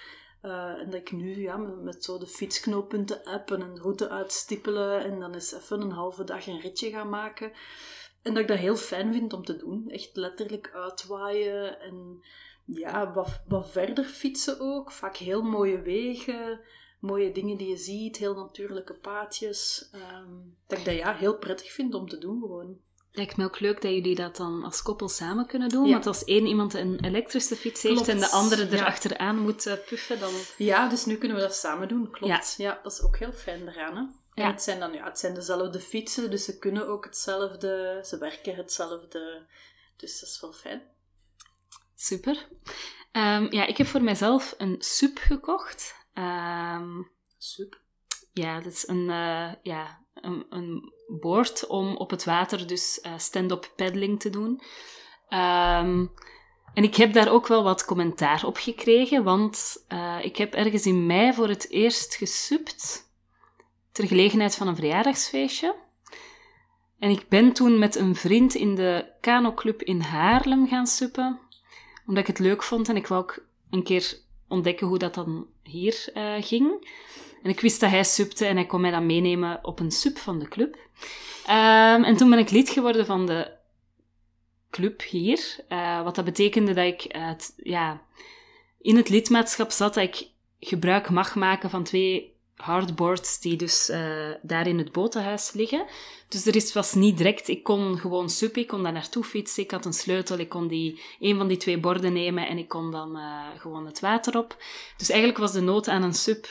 Uh, 0.43 0.81
en 0.81 0.91
dat 0.91 1.01
ik 1.01 1.13
nu 1.13 1.41
ja, 1.41 1.57
met, 1.57 2.05
zo 2.05 2.19
de 2.19 2.27
fietsknooppunten 2.27 3.25
app 3.25 3.51
en 3.51 3.61
een 3.61 3.79
route 3.79 4.09
uitstippelen 4.09 5.05
en 5.05 5.21
dan 5.21 5.35
eens 5.35 5.53
even 5.53 5.81
een 5.81 5.91
halve 5.91 6.25
dag 6.25 6.47
een 6.47 6.61
ritje 6.61 6.91
gaan 6.91 7.09
maken. 7.09 7.53
En 8.23 8.35
dat 8.35 8.43
ik 8.43 8.49
dat 8.49 8.59
heel 8.59 8.77
fijn 8.77 9.13
vind 9.13 9.33
om 9.33 9.45
te 9.45 9.57
doen. 9.57 9.91
Echt 9.91 10.17
letterlijk 10.17 10.71
uitwaaien 10.75 11.81
en 11.81 12.25
ja, 12.65 13.13
wat, 13.13 13.43
wat 13.49 13.71
verder 13.71 14.05
fietsen 14.05 14.61
ook. 14.61 14.93
Vaak 14.93 15.17
heel 15.17 15.43
mooie 15.43 15.83
wegen, 15.83 16.61
mooie 17.01 17.33
dingen 17.33 17.57
die 17.57 17.69
je 17.69 17.77
ziet, 17.77 18.17
heel 18.17 18.35
natuurlijke 18.35 18.95
paadjes. 18.95 19.91
Um, 19.95 20.57
dat 20.67 20.79
ik 20.79 20.85
dat 20.85 20.95
ja, 20.95 21.15
heel 21.15 21.39
prettig 21.39 21.71
vind 21.73 21.95
om 21.95 22.09
te 22.09 22.19
doen 22.19 22.41
gewoon. 22.41 22.81
Lijkt 23.19 23.37
me 23.37 23.45
ook 23.45 23.61
leuk 23.61 23.83
dat 23.83 23.93
jullie 23.93 24.15
dat 24.15 24.37
dan 24.37 24.65
als 24.65 24.83
koppel 24.83 25.09
samen 25.09 25.47
kunnen 25.47 25.69
doen. 25.69 25.91
Want 25.91 26.07
als 26.07 26.25
één 26.25 26.47
iemand 26.47 26.75
een 26.75 27.05
elektrische 27.05 27.57
fiets 27.57 27.83
heeft 27.83 28.09
en 28.09 28.19
de 28.19 28.31
andere 28.31 28.71
erachteraan 28.71 29.39
moet 29.39 29.67
uh, 29.67 29.73
puffen, 29.87 30.19
dan... 30.21 30.33
Ja, 30.57 30.89
dus 30.89 31.05
nu 31.05 31.17
kunnen 31.17 31.37
we 31.37 31.43
dat 31.43 31.55
samen 31.55 31.89
doen, 31.89 32.11
klopt. 32.11 32.55
Ja, 32.57 32.81
dat 32.83 32.93
is 32.93 33.03
ook 33.03 33.19
heel 33.19 33.33
fijn 33.33 33.69
eraan, 33.69 33.97
hè. 33.97 34.03
En 34.43 34.51
het 34.51 34.63
zijn 34.63 34.81
dan, 34.81 34.93
ja, 34.93 35.05
het 35.05 35.19
zijn 35.19 35.35
dezelfde 35.35 35.81
fietsen, 35.81 36.31
dus 36.31 36.45
ze 36.45 36.59
kunnen 36.59 36.89
ook 36.89 37.05
hetzelfde, 37.05 38.01
ze 38.05 38.19
werken 38.19 38.55
hetzelfde. 38.55 39.47
Dus 39.97 40.21
dat 40.21 40.29
is 40.29 40.41
wel 40.41 40.53
fijn. 40.53 40.83
Super. 41.95 42.49
Um, 43.13 43.53
ja, 43.53 43.67
ik 43.67 43.77
heb 43.77 43.87
voor 43.87 44.03
mijzelf 44.03 44.55
een 44.59 44.77
sub 44.79 45.19
gekocht. 45.19 45.95
Um, 46.15 47.11
sub? 47.39 47.81
Ja, 48.33 48.61
dat 48.61 48.73
is 48.73 48.89
een, 48.89 49.09
uh, 49.09 49.53
ja, 49.63 50.05
een, 50.15 50.47
een 50.51 50.93
boord 51.09 51.67
om 51.67 51.97
op 51.97 52.11
het 52.11 52.25
water 52.25 52.67
dus 52.67 53.01
uh, 53.03 53.13
stand-up 53.17 53.73
paddling 53.77 54.21
te 54.21 54.31
doen. 54.31 54.61
Um, 55.31 56.13
en 56.75 56.85
ik 56.85 56.95
heb 56.95 57.13
daar 57.13 57.31
ook 57.31 57.47
wel 57.47 57.63
wat 57.63 57.85
commentaar 57.85 58.45
op 58.45 58.57
gekregen, 58.57 59.25
want 59.25 59.85
uh, 59.89 60.19
ik 60.23 60.37
heb 60.37 60.55
ergens 60.55 60.87
in 60.87 61.07
mei 61.07 61.33
voor 61.33 61.49
het 61.49 61.71
eerst 61.71 62.15
gesupt 62.15 63.11
ter 63.93 64.07
gelegenheid 64.07 64.55
van 64.55 64.69
een 64.69 64.77
verjaardagsfeestje. 64.77 65.75
En 66.99 67.11
ik 67.11 67.29
ben 67.29 67.53
toen 67.53 67.79
met 67.79 67.95
een 67.97 68.15
vriend 68.15 68.55
in 68.55 68.75
de 68.75 69.13
kanoclub 69.21 69.83
in 69.83 70.01
Haarlem 70.01 70.69
gaan 70.69 70.87
suppen, 70.87 71.41
omdat 72.07 72.23
ik 72.23 72.27
het 72.27 72.39
leuk 72.39 72.63
vond 72.63 72.89
en 72.89 72.97
ik 72.97 73.07
wou 73.07 73.23
ook 73.23 73.45
een 73.71 73.83
keer 73.83 74.21
ontdekken 74.49 74.87
hoe 74.87 74.99
dat 74.99 75.15
dan 75.15 75.47
hier 75.63 76.11
uh, 76.15 76.35
ging. 76.41 76.89
En 77.43 77.51
ik 77.51 77.61
wist 77.61 77.81
dat 77.81 77.91
hij 77.91 78.05
supte 78.05 78.47
en 78.47 78.57
hij 78.57 78.67
kon 78.67 78.81
mij 78.81 78.91
dan 78.91 79.07
meenemen 79.07 79.59
op 79.63 79.81
een 79.81 79.91
sup 79.91 80.19
van 80.19 80.39
de 80.39 80.49
club. 80.49 80.75
Um, 80.75 82.05
en 82.05 82.17
toen 82.17 82.31
ben 82.31 82.39
ik 82.39 82.51
lid 82.51 82.71
geworden 82.71 83.07
van 83.07 83.27
de 83.27 83.51
club 84.71 85.03
hier. 85.03 85.57
Uh, 85.69 86.03
wat 86.03 86.15
dat 86.15 86.25
betekende 86.25 86.73
dat 86.75 86.85
ik 86.85 87.17
ja, 87.57 88.03
in 88.81 88.97
het 88.97 89.09
lidmaatschap 89.09 89.71
zat 89.71 89.95
dat 89.95 90.05
ik 90.05 90.31
gebruik 90.61 91.11
mag 91.11 91.35
maken 91.35 91.71
van 91.71 91.85
twee 91.85 92.37
hardboards 92.55 93.41
die 93.41 93.57
dus 93.57 93.91
uh, 93.91 94.31
daar 94.43 94.67
in 94.67 94.79
het 94.79 94.93
botenhuis 94.93 95.53
liggen. 95.53 95.87
Dus 96.29 96.47
er 96.47 96.57
is, 96.57 96.73
was 96.73 96.95
niet 96.95 97.17
direct, 97.17 97.49
ik 97.49 97.63
kon 97.63 97.99
gewoon 97.99 98.31
suppen, 98.31 98.63
ik 98.63 98.69
kon 98.69 98.83
daar 98.83 98.93
naartoe 98.93 99.25
fietsen, 99.25 99.63
ik 99.63 99.71
had 99.71 99.85
een 99.85 99.93
sleutel, 99.93 100.39
ik 100.39 100.49
kon 100.49 100.69
die, 100.69 101.01
een 101.21 101.37
van 101.37 101.49
die 101.49 101.57
twee 101.57 101.79
borden 101.79 102.13
nemen 102.13 102.49
en 102.49 102.59
ik 102.59 102.69
kon 102.69 102.91
dan 102.91 103.17
uh, 103.17 103.47
gewoon 103.57 103.87
het 103.87 104.01
water 104.01 104.39
op. 104.39 104.57
Dus 104.97 105.09
eigenlijk 105.09 105.41
was 105.41 105.53
de 105.53 105.61
nood 105.61 105.89
aan 105.89 106.03
een 106.03 106.15
sub 106.15 106.47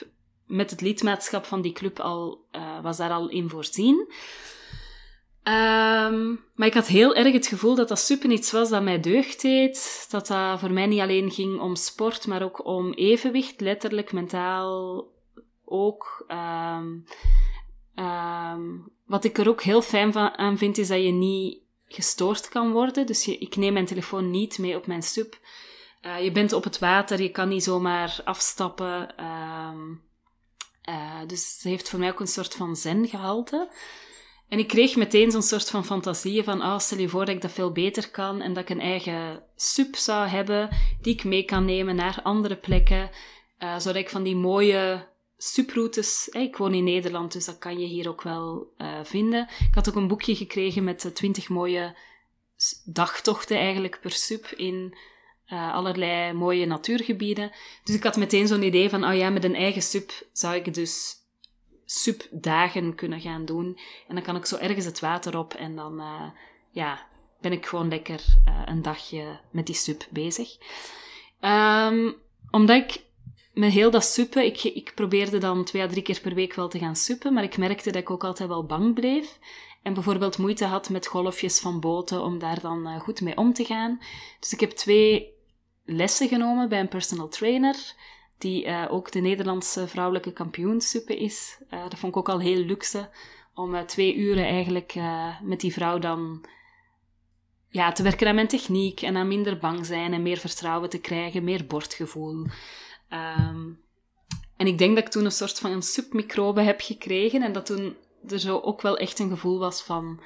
met 0.48 0.72
het 0.72 0.82
lidmaatschap 0.82 1.46
van 1.46 1.62
die 1.62 1.72
club 1.72 2.00
al, 2.00 2.46
uh, 2.52 2.82
was 2.82 2.98
daar 2.98 3.12
al 3.12 3.30
in 3.30 3.50
voorzien. 3.50 4.12
Um, 5.44 6.44
maar 6.56 6.68
ik 6.68 6.74
had 6.74 6.88
heel 6.88 7.16
erg 7.16 7.34
het 7.34 7.48
gevoel 7.48 7.76
dat 7.76 7.88
dat 7.88 8.00
super 8.00 8.30
iets 8.30 8.52
was 8.52 8.70
dat 8.70 8.84
mij 8.84 9.00
deugd 9.00 9.42
deed. 9.42 10.08
Dat 10.10 10.28
dat 10.28 10.60
voor 10.60 10.72
mij 10.72 10.86
niet 10.86 11.00
alleen 11.00 11.32
ging 11.32 11.60
om 11.60 11.76
sport, 11.76 12.28
maar 12.28 12.44
ook 12.44 12.66
om 12.66 12.94
evenwicht, 12.94 13.62
letterlijk, 13.62 14.12
mentaal 14.12 15.06
ook. 15.66 16.26
Um, 16.28 17.06
um, 17.96 18.92
wat 19.06 19.24
ik 19.24 19.38
er 19.38 19.50
ook 19.50 19.62
heel 19.62 19.82
fijn 19.82 20.14
van, 20.14 20.38
aan 20.38 20.58
vind, 20.58 20.78
is 20.78 20.88
dat 20.88 21.04
je 21.04 21.12
niet 21.12 21.60
gestoord 21.88 22.50
kan 22.50 22.72
worden. 22.72 23.06
Dus 23.06 23.28
ik 23.28 23.56
neem 23.56 23.74
mijn 23.74 23.86
telefoon 23.86 24.32
niet 24.32 24.58
mee 24.58 24.76
op 24.76 24.88
mijn 24.88 25.04
sub. 25.04 25.38
Uh, 26.02 26.24
je 26.24 26.32
bent 26.32 26.54
op 26.54 26.64
het 26.64 26.80
water, 26.80 27.22
je 27.22 27.32
kan 27.32 27.48
niet 27.48 27.64
zomaar 27.64 28.22
afstappen. 28.24 29.16
Uh, 30.90 31.20
dus 31.28 31.54
het 31.54 31.64
heeft 31.64 31.90
voor 31.90 32.00
mij 32.00 32.10
ook 32.10 32.20
een 32.20 32.28
soort 32.28 32.56
van 32.56 32.76
zen 32.76 33.08
gehalte. 33.08 33.70
En 34.48 34.60
ik 34.60 34.68
kreeg 34.68 34.96
meteen 34.96 35.32
zo'n 35.32 35.42
soort 35.42 35.70
van 35.70 35.86
fantasieën 35.86 36.44
van, 36.44 36.62
ah, 36.62 36.80
stel 36.80 36.98
je 36.98 37.10
voor 37.10 37.26
dat 37.26 37.36
ik 37.36 37.42
dat 37.42 37.52
veel 37.52 37.72
beter 37.72 38.10
kan 38.10 38.42
en 38.42 38.54
dat 38.54 38.64
ik 38.64 38.70
een 38.70 38.82
eigen 38.82 39.44
sub 39.56 39.96
zou 39.96 40.28
hebben 40.28 40.70
die 41.02 41.14
ik 41.14 41.24
mee 41.24 41.44
kan 41.44 41.66
nemen 41.66 41.96
naar 41.96 42.20
andere 42.24 42.56
plekken, 42.56 43.10
uh, 43.60 43.80
zodat 43.80 43.96
ik 43.96 44.10
van 44.10 44.24
die 44.24 44.36
mooie 44.36 45.08
suproutes, 45.38 46.28
ik 46.28 46.58
woon 46.58 46.74
in 46.74 46.84
Nederland, 46.84 47.32
dus 47.32 47.46
dat 47.46 47.58
kan 47.58 47.80
je 47.80 47.86
hier 47.86 48.10
ook 48.10 48.22
wel 48.22 48.74
uh, 48.78 49.00
vinden. 49.04 49.48
Ik 49.60 49.76
had 49.76 49.90
ook 49.90 49.96
een 49.96 50.08
boekje 50.08 50.36
gekregen 50.36 50.84
met 50.84 51.16
twintig 51.16 51.50
mooie 51.50 51.96
dagtochten 52.86 53.58
eigenlijk 53.58 54.00
per 54.02 54.12
sub 54.12 54.46
in 54.46 54.98
uh, 55.54 55.74
allerlei 55.74 56.34
mooie 56.34 56.66
natuurgebieden. 56.66 57.52
Dus 57.84 57.96
ik 57.96 58.04
had 58.04 58.18
meteen 58.18 58.48
zo'n 58.48 58.64
idee 58.64 58.90
van, 58.90 59.06
oh 59.06 59.16
ja, 59.16 59.30
met 59.30 59.44
een 59.44 59.56
eigen 59.56 59.82
sub 59.82 60.12
zou 60.32 60.56
ik 60.56 60.74
dus 60.74 61.16
supdagen 61.86 62.96
kunnen 62.96 63.22
gaan 63.22 63.46
doen. 63.46 63.80
En 64.08 64.16
dan 64.16 64.24
kan 64.24 64.36
ik 64.36 64.46
zo 64.46 64.58
ergens 64.58 64.86
het 64.86 65.00
water 65.00 65.38
op 65.38 65.54
en 65.54 65.76
dan 65.76 66.00
eh, 66.00 66.30
ja, 66.72 67.08
ben 67.42 67.52
ik 67.52 67.66
gewoon 67.66 67.90
lekker 67.90 68.24
uh, 68.48 68.62
een 68.66 68.82
dagje 68.82 69.40
met 69.52 69.66
die 69.66 69.76
sup 69.76 70.08
bezig. 70.10 70.58
Um, 71.42 72.16
omdat 72.52 72.76
ik 72.76 73.06
met 73.54 73.72
heel 73.72 73.92
dat 73.92 74.06
suppen, 74.06 74.46
ik, 74.46 74.64
ik 74.64 74.92
probeerde 74.96 75.38
dan 75.38 75.64
twee 75.64 75.82
à 75.82 75.88
drie 75.88 76.02
keer 76.02 76.20
per 76.22 76.34
week 76.34 76.54
wel 76.54 76.68
te 76.68 76.80
gaan 76.80 76.96
suppen, 76.96 77.34
maar 77.34 77.44
ik 77.44 77.58
merkte 77.58 77.92
dat 77.92 78.02
ik 78.02 78.10
ook 78.10 78.24
altijd 78.24 78.50
wel 78.50 78.66
bang 78.66 78.94
bleef. 78.94 79.40
En 79.84 79.94
bijvoorbeeld 79.94 80.38
moeite 80.38 80.66
had 80.66 80.90
met 80.90 81.08
golfjes 81.08 81.60
van 81.60 81.80
boten 81.80 82.22
om 82.24 82.40
daar 82.40 82.62
dan 82.62 83.00
goed 83.00 83.22
mee 83.22 83.38
om 83.38 83.54
te 83.54 83.66
gaan. 83.66 84.00
Dus 84.40 84.54
ik 84.54 84.60
heb 84.60 84.72
twee 84.72 85.37
lessen 85.88 86.28
genomen 86.28 86.70
bij 86.70 86.80
een 86.80 86.88
personal 86.88 87.28
trainer, 87.28 87.94
die 88.38 88.66
uh, 88.66 88.86
ook 88.90 89.12
de 89.12 89.20
Nederlandse 89.20 89.88
vrouwelijke 89.88 90.34
kampioensuppen 90.34 91.18
is. 91.18 91.58
Uh, 91.74 91.84
dat 91.84 92.00
vond 92.00 92.12
ik 92.12 92.18
ook 92.18 92.30
al 92.30 92.40
heel 92.40 92.64
luxe, 92.64 93.10
om 93.54 93.86
twee 93.86 94.16
uren 94.16 94.46
eigenlijk 94.46 94.96
met 95.44 95.60
die 95.60 95.74
vrouw 95.74 96.00
dan 96.00 96.46
ja, 97.70 97.92
te 97.92 98.04
werken 98.04 98.28
aan 98.28 98.36
mijn 98.36 98.48
techniek 98.48 99.02
en 99.02 99.18
aan 99.18 99.28
minder 99.28 99.58
bang 99.58 99.86
zijn 99.86 100.14
en 100.14 100.22
meer 100.22 100.38
vertrouwen 100.38 100.90
te 100.90 101.00
krijgen, 101.00 101.44
meer 101.44 101.66
bordgevoel. 101.66 102.46
Um, 103.10 103.80
en 104.58 104.68
ik 104.68 104.78
denk 104.78 104.96
dat 104.96 105.06
ik 105.06 105.12
toen 105.12 105.26
een 105.26 105.32
soort 105.32 105.60
van 105.60 105.72
een 105.72 105.82
submicrobe 105.82 106.62
heb 106.62 106.82
gekregen 106.82 107.42
en 107.42 107.52
dat 107.52 107.66
toen 107.66 107.96
er 108.28 108.40
zo 108.40 108.60
ook 108.60 108.82
wel 108.82 108.98
echt 108.98 109.20
een 109.20 109.30
gevoel 109.30 109.60
was 109.60 109.84
van, 109.84 110.20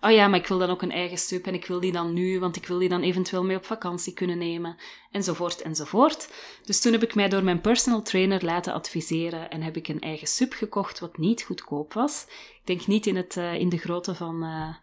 oh 0.00 0.10
ja, 0.10 0.28
maar 0.28 0.38
ik 0.38 0.46
wil 0.46 0.58
dan 0.58 0.70
ook 0.70 0.82
een 0.82 0.90
eigen 0.90 1.18
sub 1.18 1.46
en 1.46 1.54
ik 1.54 1.66
wil 1.66 1.80
die 1.80 1.92
dan 1.92 2.12
nu, 2.12 2.40
want 2.40 2.56
ik 2.56 2.66
wil 2.66 2.78
die 2.78 2.88
dan 2.88 3.02
eventueel 3.02 3.44
mee 3.44 3.56
op 3.56 3.64
vakantie 3.64 4.12
kunnen 4.12 4.38
nemen, 4.38 4.76
enzovoort, 5.10 5.62
enzovoort. 5.62 6.32
Dus 6.64 6.80
toen 6.80 6.92
heb 6.92 7.02
ik 7.02 7.14
mij 7.14 7.28
door 7.28 7.42
mijn 7.42 7.60
personal 7.60 8.02
trainer 8.02 8.44
laten 8.44 8.72
adviseren 8.72 9.50
en 9.50 9.62
heb 9.62 9.76
ik 9.76 9.88
een 9.88 10.00
eigen 10.00 10.26
sub 10.26 10.52
gekocht, 10.52 10.98
wat 10.98 11.18
niet 11.18 11.42
goedkoop 11.42 11.92
was. 11.92 12.26
Ik 12.28 12.62
denk 12.64 12.86
niet 12.86 13.06
in, 13.06 13.16
het, 13.16 13.36
uh, 13.36 13.54
in 13.54 13.68
de 13.68 13.78
grootte 13.78 14.14
van, 14.14 14.44
uh, 14.44 14.74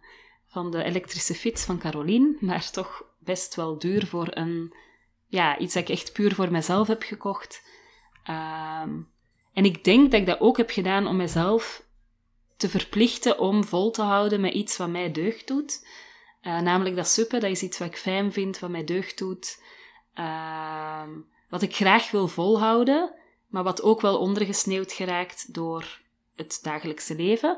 van 0.47 0.71
de 0.71 0.83
elektrische 0.83 1.33
fiets 1.33 1.65
van 1.65 1.77
Caroline, 1.77 2.37
maar 2.39 2.71
toch 2.71 3.03
best 3.19 3.55
wel 3.55 3.79
duur 3.79 4.05
voor 4.05 4.27
een, 4.29 4.73
ja, 5.27 5.57
iets 5.57 5.73
dat 5.73 5.83
ik 5.83 5.89
echt 5.89 6.13
puur 6.13 6.35
voor 6.35 6.51
mezelf 6.51 6.87
heb 6.87 7.03
gekocht. 7.03 7.63
Um, 8.29 9.13
en 9.53 9.65
ik 9.65 9.83
denk 9.83 10.11
dat 10.11 10.19
ik 10.19 10.25
dat 10.25 10.39
ook 10.39 10.57
heb 10.57 10.69
gedaan 10.69 11.07
om 11.07 11.15
mezelf 11.15 11.83
te 12.57 12.69
verplichten 12.69 13.39
om 13.39 13.63
vol 13.63 13.91
te 13.91 14.01
houden 14.01 14.41
met 14.41 14.53
iets 14.53 14.77
wat 14.77 14.89
mij 14.89 15.11
deugd 15.11 15.47
doet. 15.47 15.87
Uh, 16.41 16.59
namelijk 16.59 16.95
dat 16.95 17.07
suppen, 17.07 17.39
dat 17.39 17.49
is 17.49 17.61
iets 17.61 17.77
wat 17.77 17.87
ik 17.87 17.97
fijn 17.97 18.31
vind, 18.31 18.59
wat 18.59 18.69
mij 18.69 18.83
deugd 18.83 19.17
doet. 19.17 19.61
Uh, 20.15 21.03
wat 21.49 21.61
ik 21.61 21.75
graag 21.75 22.11
wil 22.11 22.27
volhouden, 22.27 23.13
maar 23.47 23.63
wat 23.63 23.81
ook 23.81 24.01
wel 24.01 24.17
ondergesneeuwd 24.17 24.91
geraakt 24.91 25.53
door 25.53 26.01
het 26.35 26.59
dagelijkse 26.61 27.15
leven. 27.15 27.57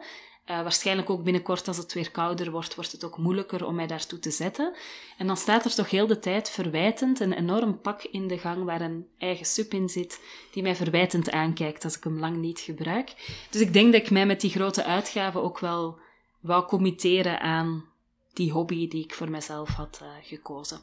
Uh, 0.50 0.62
waarschijnlijk 0.62 1.10
ook 1.10 1.24
binnenkort, 1.24 1.68
als 1.68 1.78
het 1.78 1.94
weer 1.94 2.12
kouder 2.12 2.52
wordt, 2.52 2.76
wordt 2.76 2.92
het 2.92 3.04
ook 3.04 3.18
moeilijker 3.18 3.66
om 3.66 3.76
mij 3.76 3.88
daartoe 3.88 4.20
te 4.20 4.32
zetten. 4.32 4.76
En 5.18 5.28
dan 5.28 5.38
staat 5.38 5.66
er 5.66 5.76
toch 5.76 5.90
heel 5.90 6.08
de 6.08 6.20
tijd 6.20 6.50
verwijtend 6.50 7.20
een 7.20 7.34
enorm 7.34 7.82
pak 7.82 8.04
in 8.04 8.28
de 8.28 8.38
gang 8.38 8.64
waar 8.64 8.82
een 8.82 9.08
eigen 9.18 9.46
sup 9.46 9.74
in 9.74 9.90
zit, 9.90 10.22
die 10.52 10.64
mij 10.64 10.76
verwijtend 10.76 11.32
aankijkt 11.32 11.84
als 11.84 11.98
ik 11.98 12.04
hem 12.04 12.20
lang 12.20 12.38
niet 12.38 12.60
gebruik. 12.60 13.14
Dus 13.50 13.62
ik 13.62 13.74
denk 13.74 13.92
dat 13.92 14.02
ik 14.02 14.12
mij 14.12 14.26
met 14.26 14.42
die 14.42 14.52
grote 14.52 14.84
uitgaven 14.84 15.44
ook 15.44 15.60
wel 15.60 16.00
wou 16.40 16.66
committeren 16.66 17.40
aan 17.42 17.86
die 18.34 18.52
hobby 18.52 18.88
die 18.88 19.04
ik 19.04 19.14
voor 19.14 19.30
mezelf 19.30 19.70
had 19.70 20.00
uh, 20.04 20.10
gekozen. 20.22 20.80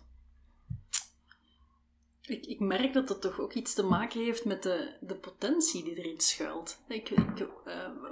Ik, 2.26 2.46
ik 2.46 2.60
merk 2.60 2.92
dat 2.92 3.08
dat 3.08 3.20
toch 3.20 3.40
ook 3.40 3.52
iets 3.52 3.74
te 3.74 3.82
maken 3.82 4.20
heeft 4.20 4.44
met 4.44 4.62
de, 4.62 4.88
de 5.00 5.14
potentie 5.14 5.84
die 5.84 5.98
erin 5.98 6.20
schuilt. 6.20 6.78
Ik, 6.88 7.10
ik 7.10 7.40
uh, 7.40 7.46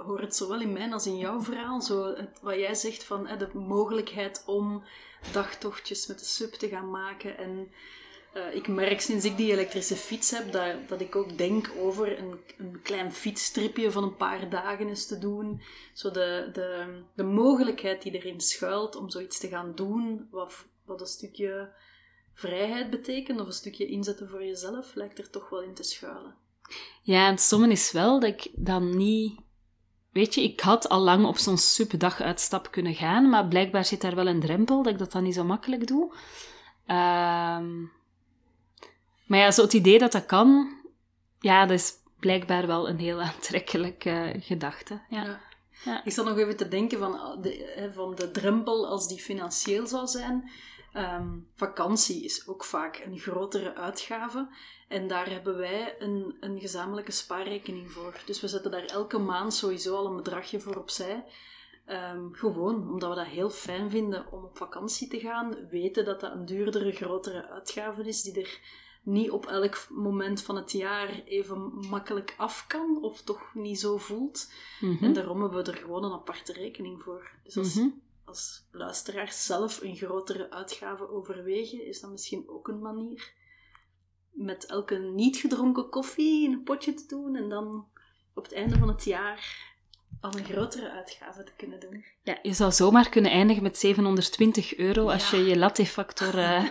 hoor 0.05 0.19
het 0.19 0.35
zowel 0.35 0.61
in 0.61 0.73
mijn 0.73 0.93
als 0.93 1.07
in 1.07 1.17
jouw 1.17 1.41
verhaal. 1.41 1.81
Zo 1.81 2.15
wat 2.41 2.55
jij 2.55 2.75
zegt 2.75 3.03
van 3.03 3.27
de 3.37 3.49
mogelijkheid 3.53 4.43
om 4.45 4.83
dagtochtjes 5.31 6.07
met 6.07 6.19
de 6.19 6.25
sub 6.25 6.53
te 6.53 6.67
gaan 6.67 6.89
maken. 6.89 7.37
En 7.37 7.71
uh, 8.35 8.55
ik 8.55 8.67
merk 8.67 9.01
sinds 9.01 9.25
ik 9.25 9.37
die 9.37 9.51
elektrische 9.51 9.95
fiets 9.95 10.31
heb, 10.31 10.51
dat, 10.51 10.87
dat 10.87 11.01
ik 11.01 11.15
ook 11.15 11.37
denk 11.37 11.71
over 11.77 12.19
een, 12.19 12.39
een 12.57 12.81
klein 12.81 13.13
fietsstripje 13.13 13.91
van 13.91 14.03
een 14.03 14.15
paar 14.15 14.49
dagen 14.49 14.87
eens 14.87 15.07
te 15.07 15.17
doen. 15.17 15.61
Zo 15.93 16.11
de, 16.11 16.49
de, 16.53 17.01
de 17.15 17.23
mogelijkheid 17.23 18.01
die 18.01 18.11
erin 18.11 18.41
schuilt 18.41 18.95
om 18.95 19.09
zoiets 19.09 19.39
te 19.39 19.47
gaan 19.47 19.75
doen, 19.75 20.27
wat, 20.31 20.67
wat 20.85 21.01
een 21.01 21.07
stukje 21.07 21.73
vrijheid 22.33 22.89
betekent, 22.89 23.39
of 23.39 23.47
een 23.47 23.53
stukje 23.53 23.85
inzetten 23.85 24.29
voor 24.29 24.45
jezelf, 24.45 24.95
lijkt 24.95 25.19
er 25.19 25.29
toch 25.29 25.49
wel 25.49 25.61
in 25.61 25.73
te 25.73 25.83
schuilen. 25.83 26.35
Ja, 27.01 27.27
en 27.27 27.37
stomme 27.37 27.67
is 27.67 27.91
wel 27.91 28.19
dat 28.19 28.29
ik 28.29 28.51
dan 28.55 28.97
niet... 28.97 29.41
Weet 30.11 30.35
je, 30.35 30.43
ik 30.43 30.59
had 30.59 30.89
al 30.89 30.99
lang 30.99 31.25
op 31.25 31.37
zo'n 31.37 31.57
superdag 31.57 32.21
uitstap 32.21 32.71
kunnen 32.71 32.95
gaan, 32.95 33.29
maar 33.29 33.47
blijkbaar 33.47 33.85
zit 33.85 34.01
daar 34.01 34.15
wel 34.15 34.27
een 34.27 34.39
drempel 34.39 34.83
dat 34.83 34.93
ik 34.93 34.99
dat 34.99 35.11
dan 35.11 35.23
niet 35.23 35.33
zo 35.33 35.43
makkelijk 35.43 35.87
doe. 35.87 36.13
Um... 36.87 37.91
Maar 39.25 39.39
ja, 39.39 39.51
zo 39.51 39.61
het 39.61 39.73
idee 39.73 39.99
dat 39.99 40.11
dat 40.11 40.25
kan, 40.25 40.77
ja, 41.39 41.65
dat 41.65 41.79
is 41.79 41.93
blijkbaar 42.19 42.67
wel 42.67 42.89
een 42.89 42.99
heel 42.99 43.21
aantrekkelijke 43.31 44.35
gedachte. 44.39 45.01
Ja. 45.09 45.23
ja. 45.23 45.41
ja. 45.85 46.03
Ik 46.03 46.11
zat 46.11 46.25
nog 46.25 46.37
even 46.37 46.57
te 46.57 46.67
denken 46.67 46.99
van 46.99 47.41
de, 47.41 47.89
van 47.93 48.15
de 48.15 48.31
drempel 48.31 48.87
als 48.87 49.07
die 49.07 49.21
financieel 49.21 49.87
zou 49.87 50.07
zijn. 50.07 50.51
Um, 50.95 51.47
vakantie 51.55 52.23
is 52.23 52.47
ook 52.47 52.63
vaak 52.63 53.01
een 53.05 53.19
grotere 53.19 53.75
uitgave. 53.75 54.47
En 54.87 55.07
daar 55.07 55.29
hebben 55.29 55.57
wij 55.57 55.95
een, 55.99 56.35
een 56.39 56.59
gezamenlijke 56.59 57.11
spaarrekening 57.11 57.91
voor. 57.91 58.21
Dus 58.25 58.41
we 58.41 58.47
zetten 58.47 58.71
daar 58.71 58.85
elke 58.85 59.17
maand 59.17 59.53
sowieso 59.53 59.95
al 59.95 60.05
een 60.05 60.15
bedragje 60.15 60.59
voor 60.59 60.75
opzij. 60.75 61.25
Um, 61.87 62.33
gewoon 62.33 62.89
omdat 62.89 63.09
we 63.09 63.15
dat 63.15 63.25
heel 63.25 63.49
fijn 63.49 63.89
vinden 63.89 64.31
om 64.31 64.43
op 64.43 64.57
vakantie 64.57 65.07
te 65.07 65.19
gaan. 65.19 65.67
Weten 65.69 66.05
dat 66.05 66.19
dat 66.19 66.31
een 66.31 66.45
duurdere, 66.45 66.91
grotere 66.91 67.49
uitgave 67.49 68.07
is 68.07 68.21
die 68.21 68.41
er 68.41 68.59
niet 69.03 69.31
op 69.31 69.45
elk 69.45 69.87
moment 69.89 70.41
van 70.41 70.55
het 70.55 70.71
jaar 70.71 71.23
even 71.25 71.87
makkelijk 71.89 72.33
af 72.37 72.67
kan. 72.67 72.99
Of 73.01 73.21
toch 73.21 73.53
niet 73.53 73.79
zo 73.79 73.97
voelt. 73.97 74.51
Mhm. 74.79 75.03
En 75.03 75.13
daarom 75.13 75.41
hebben 75.41 75.63
we 75.63 75.71
er 75.71 75.77
gewoon 75.77 76.03
een 76.03 76.13
aparte 76.13 76.53
rekening 76.53 77.01
voor. 77.01 77.31
Dus 77.43 77.57
als, 77.57 77.75
mhm 77.75 77.87
als 78.25 78.67
luisteraars 78.71 79.45
zelf 79.45 79.81
een 79.81 79.95
grotere 79.95 80.51
uitgave 80.51 81.09
overwegen, 81.09 81.85
is 81.85 81.99
dat 81.99 82.11
misschien 82.11 82.49
ook 82.49 82.67
een 82.67 82.81
manier 82.81 83.33
met 84.31 84.65
elke 84.65 84.97
niet 84.97 85.37
gedronken 85.37 85.89
koffie 85.89 86.43
in 86.43 86.53
een 86.53 86.63
potje 86.63 86.93
te 86.93 87.07
doen 87.07 87.35
en 87.35 87.49
dan 87.49 87.87
op 88.33 88.43
het 88.43 88.53
einde 88.53 88.77
van 88.77 88.87
het 88.87 89.03
jaar 89.03 89.71
al 90.21 90.37
een 90.37 90.45
grotere 90.45 90.91
uitgave 90.91 91.43
te 91.43 91.51
kunnen 91.57 91.79
doen. 91.79 92.05
Ja, 92.23 92.37
je 92.41 92.53
zou 92.53 92.71
zomaar 92.71 93.09
kunnen 93.09 93.31
eindigen 93.31 93.63
met 93.63 93.77
720 93.77 94.75
euro 94.75 95.09
als 95.09 95.29
je 95.29 95.37
je 95.37 95.57
latte-factor... 95.57 96.35
Uh, 96.35 96.63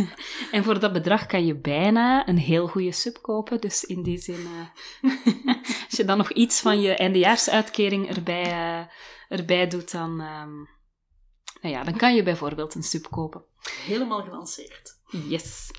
en 0.52 0.64
voor 0.64 0.80
dat 0.80 0.92
bedrag 0.92 1.26
kan 1.26 1.46
je 1.46 1.54
bijna 1.54 2.28
een 2.28 2.38
heel 2.38 2.66
goede 2.66 2.92
sub 2.92 3.18
kopen. 3.22 3.60
Dus 3.60 3.84
in 3.84 4.02
die 4.02 4.18
zin, 4.18 4.40
uh, 5.02 5.12
als 5.88 5.96
je 5.96 6.04
dan 6.04 6.16
nog 6.16 6.32
iets 6.32 6.60
van 6.60 6.80
je 6.80 6.96
eindejaarsuitkering 6.96 8.08
erbij, 8.08 8.46
uh, 8.46 8.86
erbij 9.28 9.66
doet, 9.66 9.92
dan... 9.92 10.20
Um, 10.20 10.68
nou 11.60 11.74
ja, 11.74 11.84
dan 11.84 11.96
kan 11.96 12.14
je 12.14 12.22
bijvoorbeeld 12.22 12.74
een 12.74 12.82
sub 12.82 13.10
kopen. 13.10 13.42
Helemaal 13.86 14.22
gelanceerd. 14.22 14.98
Yes. 15.28 15.70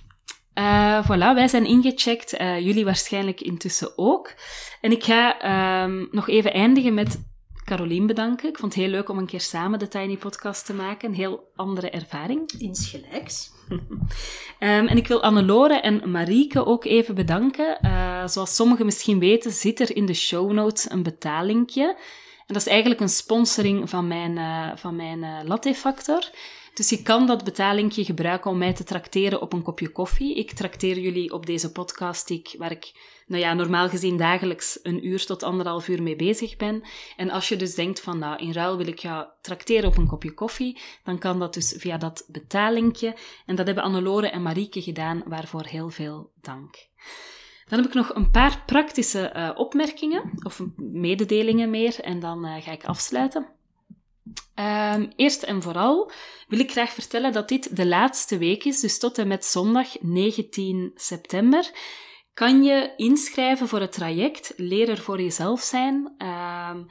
Uh, 0.55 1.03
voilà, 1.05 1.33
wij 1.35 1.47
zijn 1.47 1.65
ingecheckt. 1.65 2.39
Uh, 2.39 2.59
jullie 2.59 2.85
waarschijnlijk 2.85 3.41
intussen 3.41 3.97
ook. 3.97 4.33
En 4.81 4.91
ik 4.91 5.03
ga 5.03 5.83
um, 5.83 6.07
nog 6.11 6.29
even 6.29 6.53
eindigen 6.53 6.93
met 6.93 7.21
Carolien 7.65 8.07
bedanken. 8.07 8.49
Ik 8.49 8.57
vond 8.57 8.73
het 8.73 8.83
heel 8.83 8.91
leuk 8.91 9.09
om 9.09 9.17
een 9.17 9.25
keer 9.25 9.41
samen 9.41 9.79
de 9.79 9.87
Tiny 9.87 10.17
Podcast 10.17 10.65
te 10.65 10.73
maken. 10.73 11.09
Een 11.09 11.15
heel 11.15 11.51
andere 11.55 11.89
ervaring. 11.89 12.51
Insgelijks. 12.57 13.51
um, 13.69 14.07
en 14.91 14.97
ik 14.97 15.07
wil 15.07 15.23
Annelore 15.23 15.79
en 15.79 16.11
Marieke 16.11 16.65
ook 16.65 16.85
even 16.85 17.15
bedanken. 17.15 17.77
Uh, 17.81 18.27
zoals 18.27 18.55
sommigen 18.55 18.85
misschien 18.85 19.19
weten, 19.19 19.51
zit 19.51 19.79
er 19.79 19.95
in 19.95 20.05
de 20.05 20.13
show 20.13 20.51
notes 20.51 20.89
een 20.89 21.03
betalingje. 21.03 21.97
Dat 22.51 22.61
is 22.61 22.67
eigenlijk 22.67 23.01
een 23.01 23.09
sponsoring 23.09 23.89
van 23.89 24.07
mijn, 24.07 24.37
uh, 24.37 24.71
van 24.75 24.95
mijn 24.95 25.23
uh, 25.23 25.39
Latte 25.43 25.73
Factor. 25.75 26.29
Dus 26.73 26.89
je 26.89 27.01
kan 27.01 27.27
dat 27.27 27.43
betalingje 27.43 28.05
gebruiken 28.05 28.51
om 28.51 28.57
mij 28.57 28.73
te 28.73 28.83
trakteren 28.83 29.41
op 29.41 29.53
een 29.53 29.61
kopje 29.61 29.89
koffie. 29.89 30.35
Ik 30.35 30.51
trakteer 30.51 30.99
jullie 30.99 31.33
op 31.33 31.45
deze 31.45 31.71
podcast 31.71 32.29
ik, 32.29 32.55
waar 32.57 32.71
ik 32.71 32.91
nou 33.27 33.43
ja, 33.43 33.53
normaal 33.53 33.89
gezien 33.89 34.17
dagelijks 34.17 34.79
een 34.83 35.07
uur 35.07 35.25
tot 35.25 35.43
anderhalf 35.43 35.87
uur 35.87 36.03
mee 36.03 36.15
bezig 36.15 36.57
ben. 36.57 36.83
En 37.17 37.29
als 37.29 37.49
je 37.49 37.55
dus 37.55 37.75
denkt 37.75 37.99
van, 37.99 38.19
nou, 38.19 38.37
in 38.37 38.51
ruil 38.51 38.77
wil 38.77 38.87
ik 38.87 38.99
jou 38.99 39.25
trakteren 39.41 39.89
op 39.89 39.97
een 39.97 40.07
kopje 40.07 40.33
koffie, 40.33 40.79
dan 41.03 41.17
kan 41.17 41.39
dat 41.39 41.53
dus 41.53 41.73
via 41.77 41.97
dat 41.97 42.25
betalingje. 42.27 43.15
En 43.45 43.55
dat 43.55 43.65
hebben 43.65 43.83
Annelore 43.83 44.29
en 44.29 44.41
Marieke 44.41 44.81
gedaan, 44.81 45.23
waarvoor 45.25 45.65
heel 45.65 45.89
veel 45.89 46.31
dank. 46.41 46.89
Dan 47.71 47.79
heb 47.79 47.89
ik 47.89 47.95
nog 47.95 48.15
een 48.15 48.31
paar 48.31 48.63
praktische 48.65 49.33
uh, 49.35 49.51
opmerkingen, 49.55 50.31
of 50.43 50.61
mededelingen 50.77 51.69
meer, 51.69 51.99
en 51.99 52.19
dan 52.19 52.45
uh, 52.45 52.55
ga 52.59 52.71
ik 52.71 52.85
afsluiten. 52.85 53.45
Um, 54.55 55.11
eerst 55.15 55.43
en 55.43 55.61
vooral 55.61 56.11
wil 56.47 56.59
ik 56.59 56.71
graag 56.71 56.93
vertellen 56.93 57.31
dat 57.31 57.49
dit 57.49 57.75
de 57.75 57.87
laatste 57.87 58.37
week 58.37 58.63
is, 58.63 58.79
dus 58.79 58.99
tot 58.99 59.17
en 59.17 59.27
met 59.27 59.45
zondag 59.45 60.01
19 60.01 60.91
september 60.95 61.71
kan 62.33 62.63
je 62.63 62.93
inschrijven 62.97 63.67
voor 63.67 63.79
het 63.79 63.91
traject 63.91 64.53
Leer 64.55 64.89
er 64.89 65.01
voor 65.01 65.21
jezelf 65.21 65.61
zijn. 65.61 66.13
Ehm, 66.17 66.83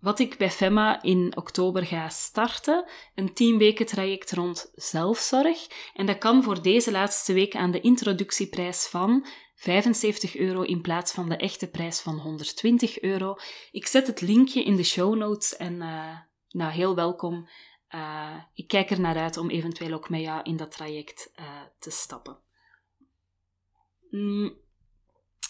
wat 0.00 0.18
ik 0.18 0.36
bij 0.38 0.50
FEMA 0.50 1.02
in 1.02 1.32
oktober 1.36 1.86
ga 1.86 2.08
starten. 2.08 2.84
Een 3.14 3.34
10 3.34 3.58
weken 3.58 3.86
traject 3.86 4.32
rond 4.32 4.72
zelfzorg. 4.74 5.66
En 5.94 6.06
dat 6.06 6.18
kan 6.18 6.42
voor 6.42 6.62
deze 6.62 6.90
laatste 6.90 7.32
week 7.32 7.56
aan 7.56 7.70
de 7.70 7.80
introductieprijs 7.80 8.86
van 8.86 9.26
75 9.54 10.36
euro 10.36 10.62
in 10.62 10.80
plaats 10.80 11.12
van 11.12 11.28
de 11.28 11.36
echte 11.36 11.70
prijs 11.70 12.00
van 12.00 12.18
120 12.18 13.00
euro. 13.00 13.36
Ik 13.70 13.86
zet 13.86 14.06
het 14.06 14.20
linkje 14.20 14.64
in 14.64 14.76
de 14.76 14.84
show 14.84 15.16
notes 15.16 15.56
en 15.56 15.74
uh, 15.74 16.18
nou, 16.48 16.72
heel 16.72 16.94
welkom. 16.94 17.48
Uh, 17.94 18.36
ik 18.54 18.68
kijk 18.68 18.90
er 18.90 19.00
naar 19.00 19.16
uit 19.16 19.36
om 19.36 19.50
eventueel 19.50 19.92
ook 19.92 20.08
met 20.08 20.20
jou 20.20 20.42
in 20.42 20.56
dat 20.56 20.70
traject 20.70 21.32
uh, 21.40 21.46
te 21.78 21.90
stappen. 21.90 22.38
Mm. 24.10 24.62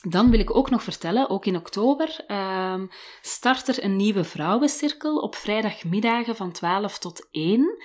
Dan 0.09 0.31
wil 0.31 0.41
ik 0.41 0.57
ook 0.57 0.71
nog 0.71 0.83
vertellen, 0.83 1.31
ook 1.31 1.47
in 1.47 1.57
oktober 1.57 2.25
uh, 2.29 2.83
start 3.21 3.69
er 3.69 3.85
een 3.85 3.97
nieuwe 3.97 4.25
vrouwencirkel 4.25 5.19
op 5.19 5.35
vrijdagmiddagen 5.35 6.37
van 6.37 6.53
12 6.53 6.99
tot 6.99 7.29
1. 7.31 7.77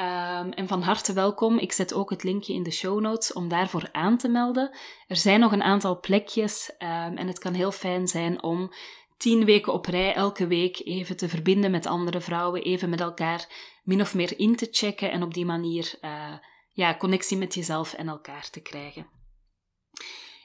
Ehm, 0.00 0.50
en 0.50 0.68
van 0.68 0.82
harte 0.82 1.12
welkom. 1.12 1.58
Ik 1.58 1.72
zet 1.72 1.94
ook 1.94 2.10
het 2.10 2.22
linkje 2.22 2.54
in 2.54 2.62
de 2.62 2.70
show 2.70 3.00
notes 3.00 3.32
om 3.32 3.48
daarvoor 3.48 3.88
aan 3.92 4.16
te 4.16 4.28
melden. 4.28 4.70
Er 5.06 5.16
zijn 5.16 5.40
nog 5.40 5.52
een 5.52 5.62
aantal 5.62 6.00
plekjes 6.00 6.70
um, 6.78 7.16
en 7.16 7.26
het 7.26 7.38
kan 7.38 7.54
heel 7.54 7.72
fijn 7.72 8.08
zijn 8.08 8.42
om 8.42 8.72
tien 9.16 9.44
weken 9.44 9.72
op 9.72 9.86
rij 9.86 10.14
elke 10.14 10.46
week 10.46 10.80
even 10.84 11.16
te 11.16 11.28
verbinden 11.28 11.70
met 11.70 11.86
andere 11.86 12.20
vrouwen, 12.20 12.62
even 12.62 12.90
met 12.90 13.00
elkaar 13.00 13.48
min 13.82 14.00
of 14.00 14.14
meer 14.14 14.38
in 14.38 14.56
te 14.56 14.68
checken 14.70 15.10
en 15.10 15.22
op 15.22 15.34
die 15.34 15.44
manier 15.44 15.94
uh, 16.00 16.34
ja, 16.72 16.96
connectie 16.96 17.36
met 17.36 17.54
jezelf 17.54 17.92
en 17.92 18.08
elkaar 18.08 18.50
te 18.50 18.60
krijgen. 18.60 19.06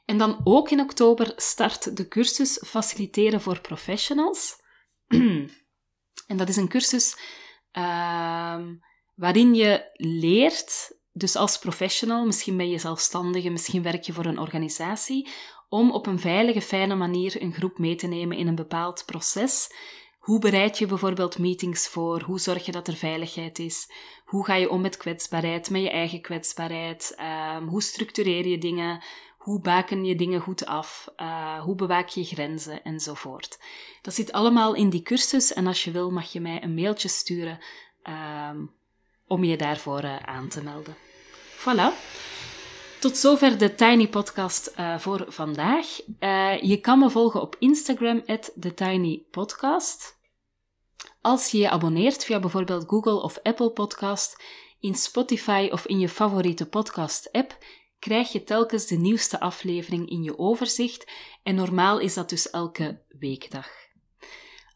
En 0.05 0.17
dan 0.17 0.41
ook 0.43 0.69
in 0.69 0.79
oktober 0.79 1.33
start 1.35 1.97
de 1.97 2.07
cursus 2.07 2.61
Faciliteren 2.65 3.41
voor 3.41 3.61
Professionals. 3.61 4.55
en 6.27 6.37
dat 6.37 6.49
is 6.49 6.57
een 6.57 6.69
cursus 6.69 7.17
uh, 7.73 8.59
waarin 9.15 9.55
je 9.55 9.89
leert, 9.93 10.97
dus 11.11 11.35
als 11.35 11.59
professional, 11.59 12.25
misschien 12.25 12.57
ben 12.57 12.69
je 12.69 12.77
zelfstandige, 12.77 13.49
misschien 13.49 13.83
werk 13.83 14.03
je 14.03 14.13
voor 14.13 14.25
een 14.25 14.39
organisatie, 14.39 15.29
om 15.69 15.91
op 15.91 16.07
een 16.07 16.19
veilige, 16.19 16.61
fijne 16.61 16.95
manier 16.95 17.41
een 17.41 17.53
groep 17.53 17.77
mee 17.77 17.95
te 17.95 18.07
nemen 18.07 18.37
in 18.37 18.47
een 18.47 18.55
bepaald 18.55 19.03
proces. 19.05 19.69
Hoe 20.19 20.39
bereid 20.39 20.77
je 20.77 20.85
bijvoorbeeld 20.85 21.39
meetings 21.39 21.87
voor? 21.87 22.21
Hoe 22.21 22.39
zorg 22.39 22.65
je 22.65 22.71
dat 22.71 22.87
er 22.87 22.95
veiligheid 22.95 23.59
is? 23.59 23.91
Hoe 24.25 24.45
ga 24.45 24.55
je 24.55 24.69
om 24.69 24.81
met 24.81 24.97
kwetsbaarheid, 24.97 25.69
met 25.69 25.81
je 25.81 25.89
eigen 25.89 26.21
kwetsbaarheid? 26.21 27.15
Uh, 27.19 27.57
hoe 27.67 27.81
structureer 27.81 28.47
je 28.47 28.57
dingen? 28.57 29.03
Hoe 29.37 29.61
baken 29.61 30.05
je 30.05 30.15
dingen 30.15 30.41
goed 30.41 30.65
af? 30.65 31.07
Uh, 31.17 31.59
hoe 31.61 31.75
bewaak 31.75 32.07
je 32.07 32.23
grenzen? 32.23 32.83
Enzovoort. 32.83 33.59
Dat 34.01 34.13
zit 34.13 34.31
allemaal 34.31 34.75
in 34.75 34.89
die 34.89 35.01
cursus 35.01 35.53
en 35.53 35.67
als 35.67 35.83
je 35.83 35.91
wil 35.91 36.11
mag 36.11 36.31
je 36.31 36.39
mij 36.39 36.63
een 36.63 36.73
mailtje 36.73 37.07
sturen 37.07 37.59
uh, 38.03 38.49
om 39.27 39.43
je 39.43 39.57
daarvoor 39.57 40.03
uh, 40.03 40.15
aan 40.15 40.47
te 40.47 40.63
melden. 40.63 40.95
Voilà. 41.57 41.93
Tot 42.99 43.17
zover 43.17 43.57
de 43.57 43.75
Tiny 43.75 44.07
Podcast 44.07 44.73
uh, 44.79 44.99
voor 44.99 45.25
vandaag. 45.27 45.85
Uh, 46.19 46.61
je 46.61 46.77
kan 46.77 46.99
me 46.99 47.09
volgen 47.09 47.41
op 47.41 47.55
Instagram, 47.59 48.23
TheTinyPodcast. 48.59 50.17
Als 51.21 51.51
je 51.51 51.57
je 51.57 51.69
abonneert 51.69 52.25
via 52.25 52.39
bijvoorbeeld 52.39 52.87
Google 52.87 53.21
of 53.21 53.39
Apple 53.43 53.69
Podcast, 53.69 54.43
in 54.79 54.95
Spotify 54.95 55.69
of 55.71 55.85
in 55.85 55.99
je 55.99 56.09
favoriete 56.09 56.65
podcast-app, 56.65 57.57
krijg 57.99 58.31
je 58.31 58.43
telkens 58.43 58.85
de 58.85 58.95
nieuwste 58.95 59.39
aflevering 59.39 60.09
in 60.09 60.23
je 60.23 60.37
overzicht 60.37 61.11
en 61.43 61.55
normaal 61.55 61.99
is 61.99 62.13
dat 62.13 62.29
dus 62.29 62.49
elke 62.49 63.01
weekdag. 63.19 63.84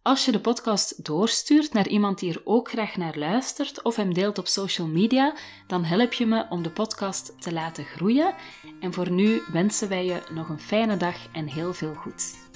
Als 0.01 0.25
je 0.25 0.31
de 0.31 0.39
podcast 0.39 1.05
doorstuurt 1.05 1.73
naar 1.73 1.87
iemand 1.87 2.19
die 2.19 2.33
er 2.33 2.41
ook 2.43 2.69
graag 2.69 2.95
naar 2.95 3.17
luistert 3.17 3.83
of 3.83 3.95
hem 3.95 4.13
deelt 4.13 4.37
op 4.37 4.47
social 4.47 4.87
media, 4.87 5.35
dan 5.67 5.83
help 5.83 6.13
je 6.13 6.25
me 6.25 6.45
om 6.49 6.63
de 6.63 6.71
podcast 6.71 7.41
te 7.41 7.53
laten 7.53 7.85
groeien. 7.85 8.35
En 8.79 8.93
voor 8.93 9.11
nu 9.11 9.41
wensen 9.51 9.89
wij 9.89 10.05
je 10.05 10.21
nog 10.31 10.49
een 10.49 10.59
fijne 10.59 10.97
dag 10.97 11.15
en 11.31 11.47
heel 11.47 11.73
veel 11.73 11.93
goeds. 11.93 12.48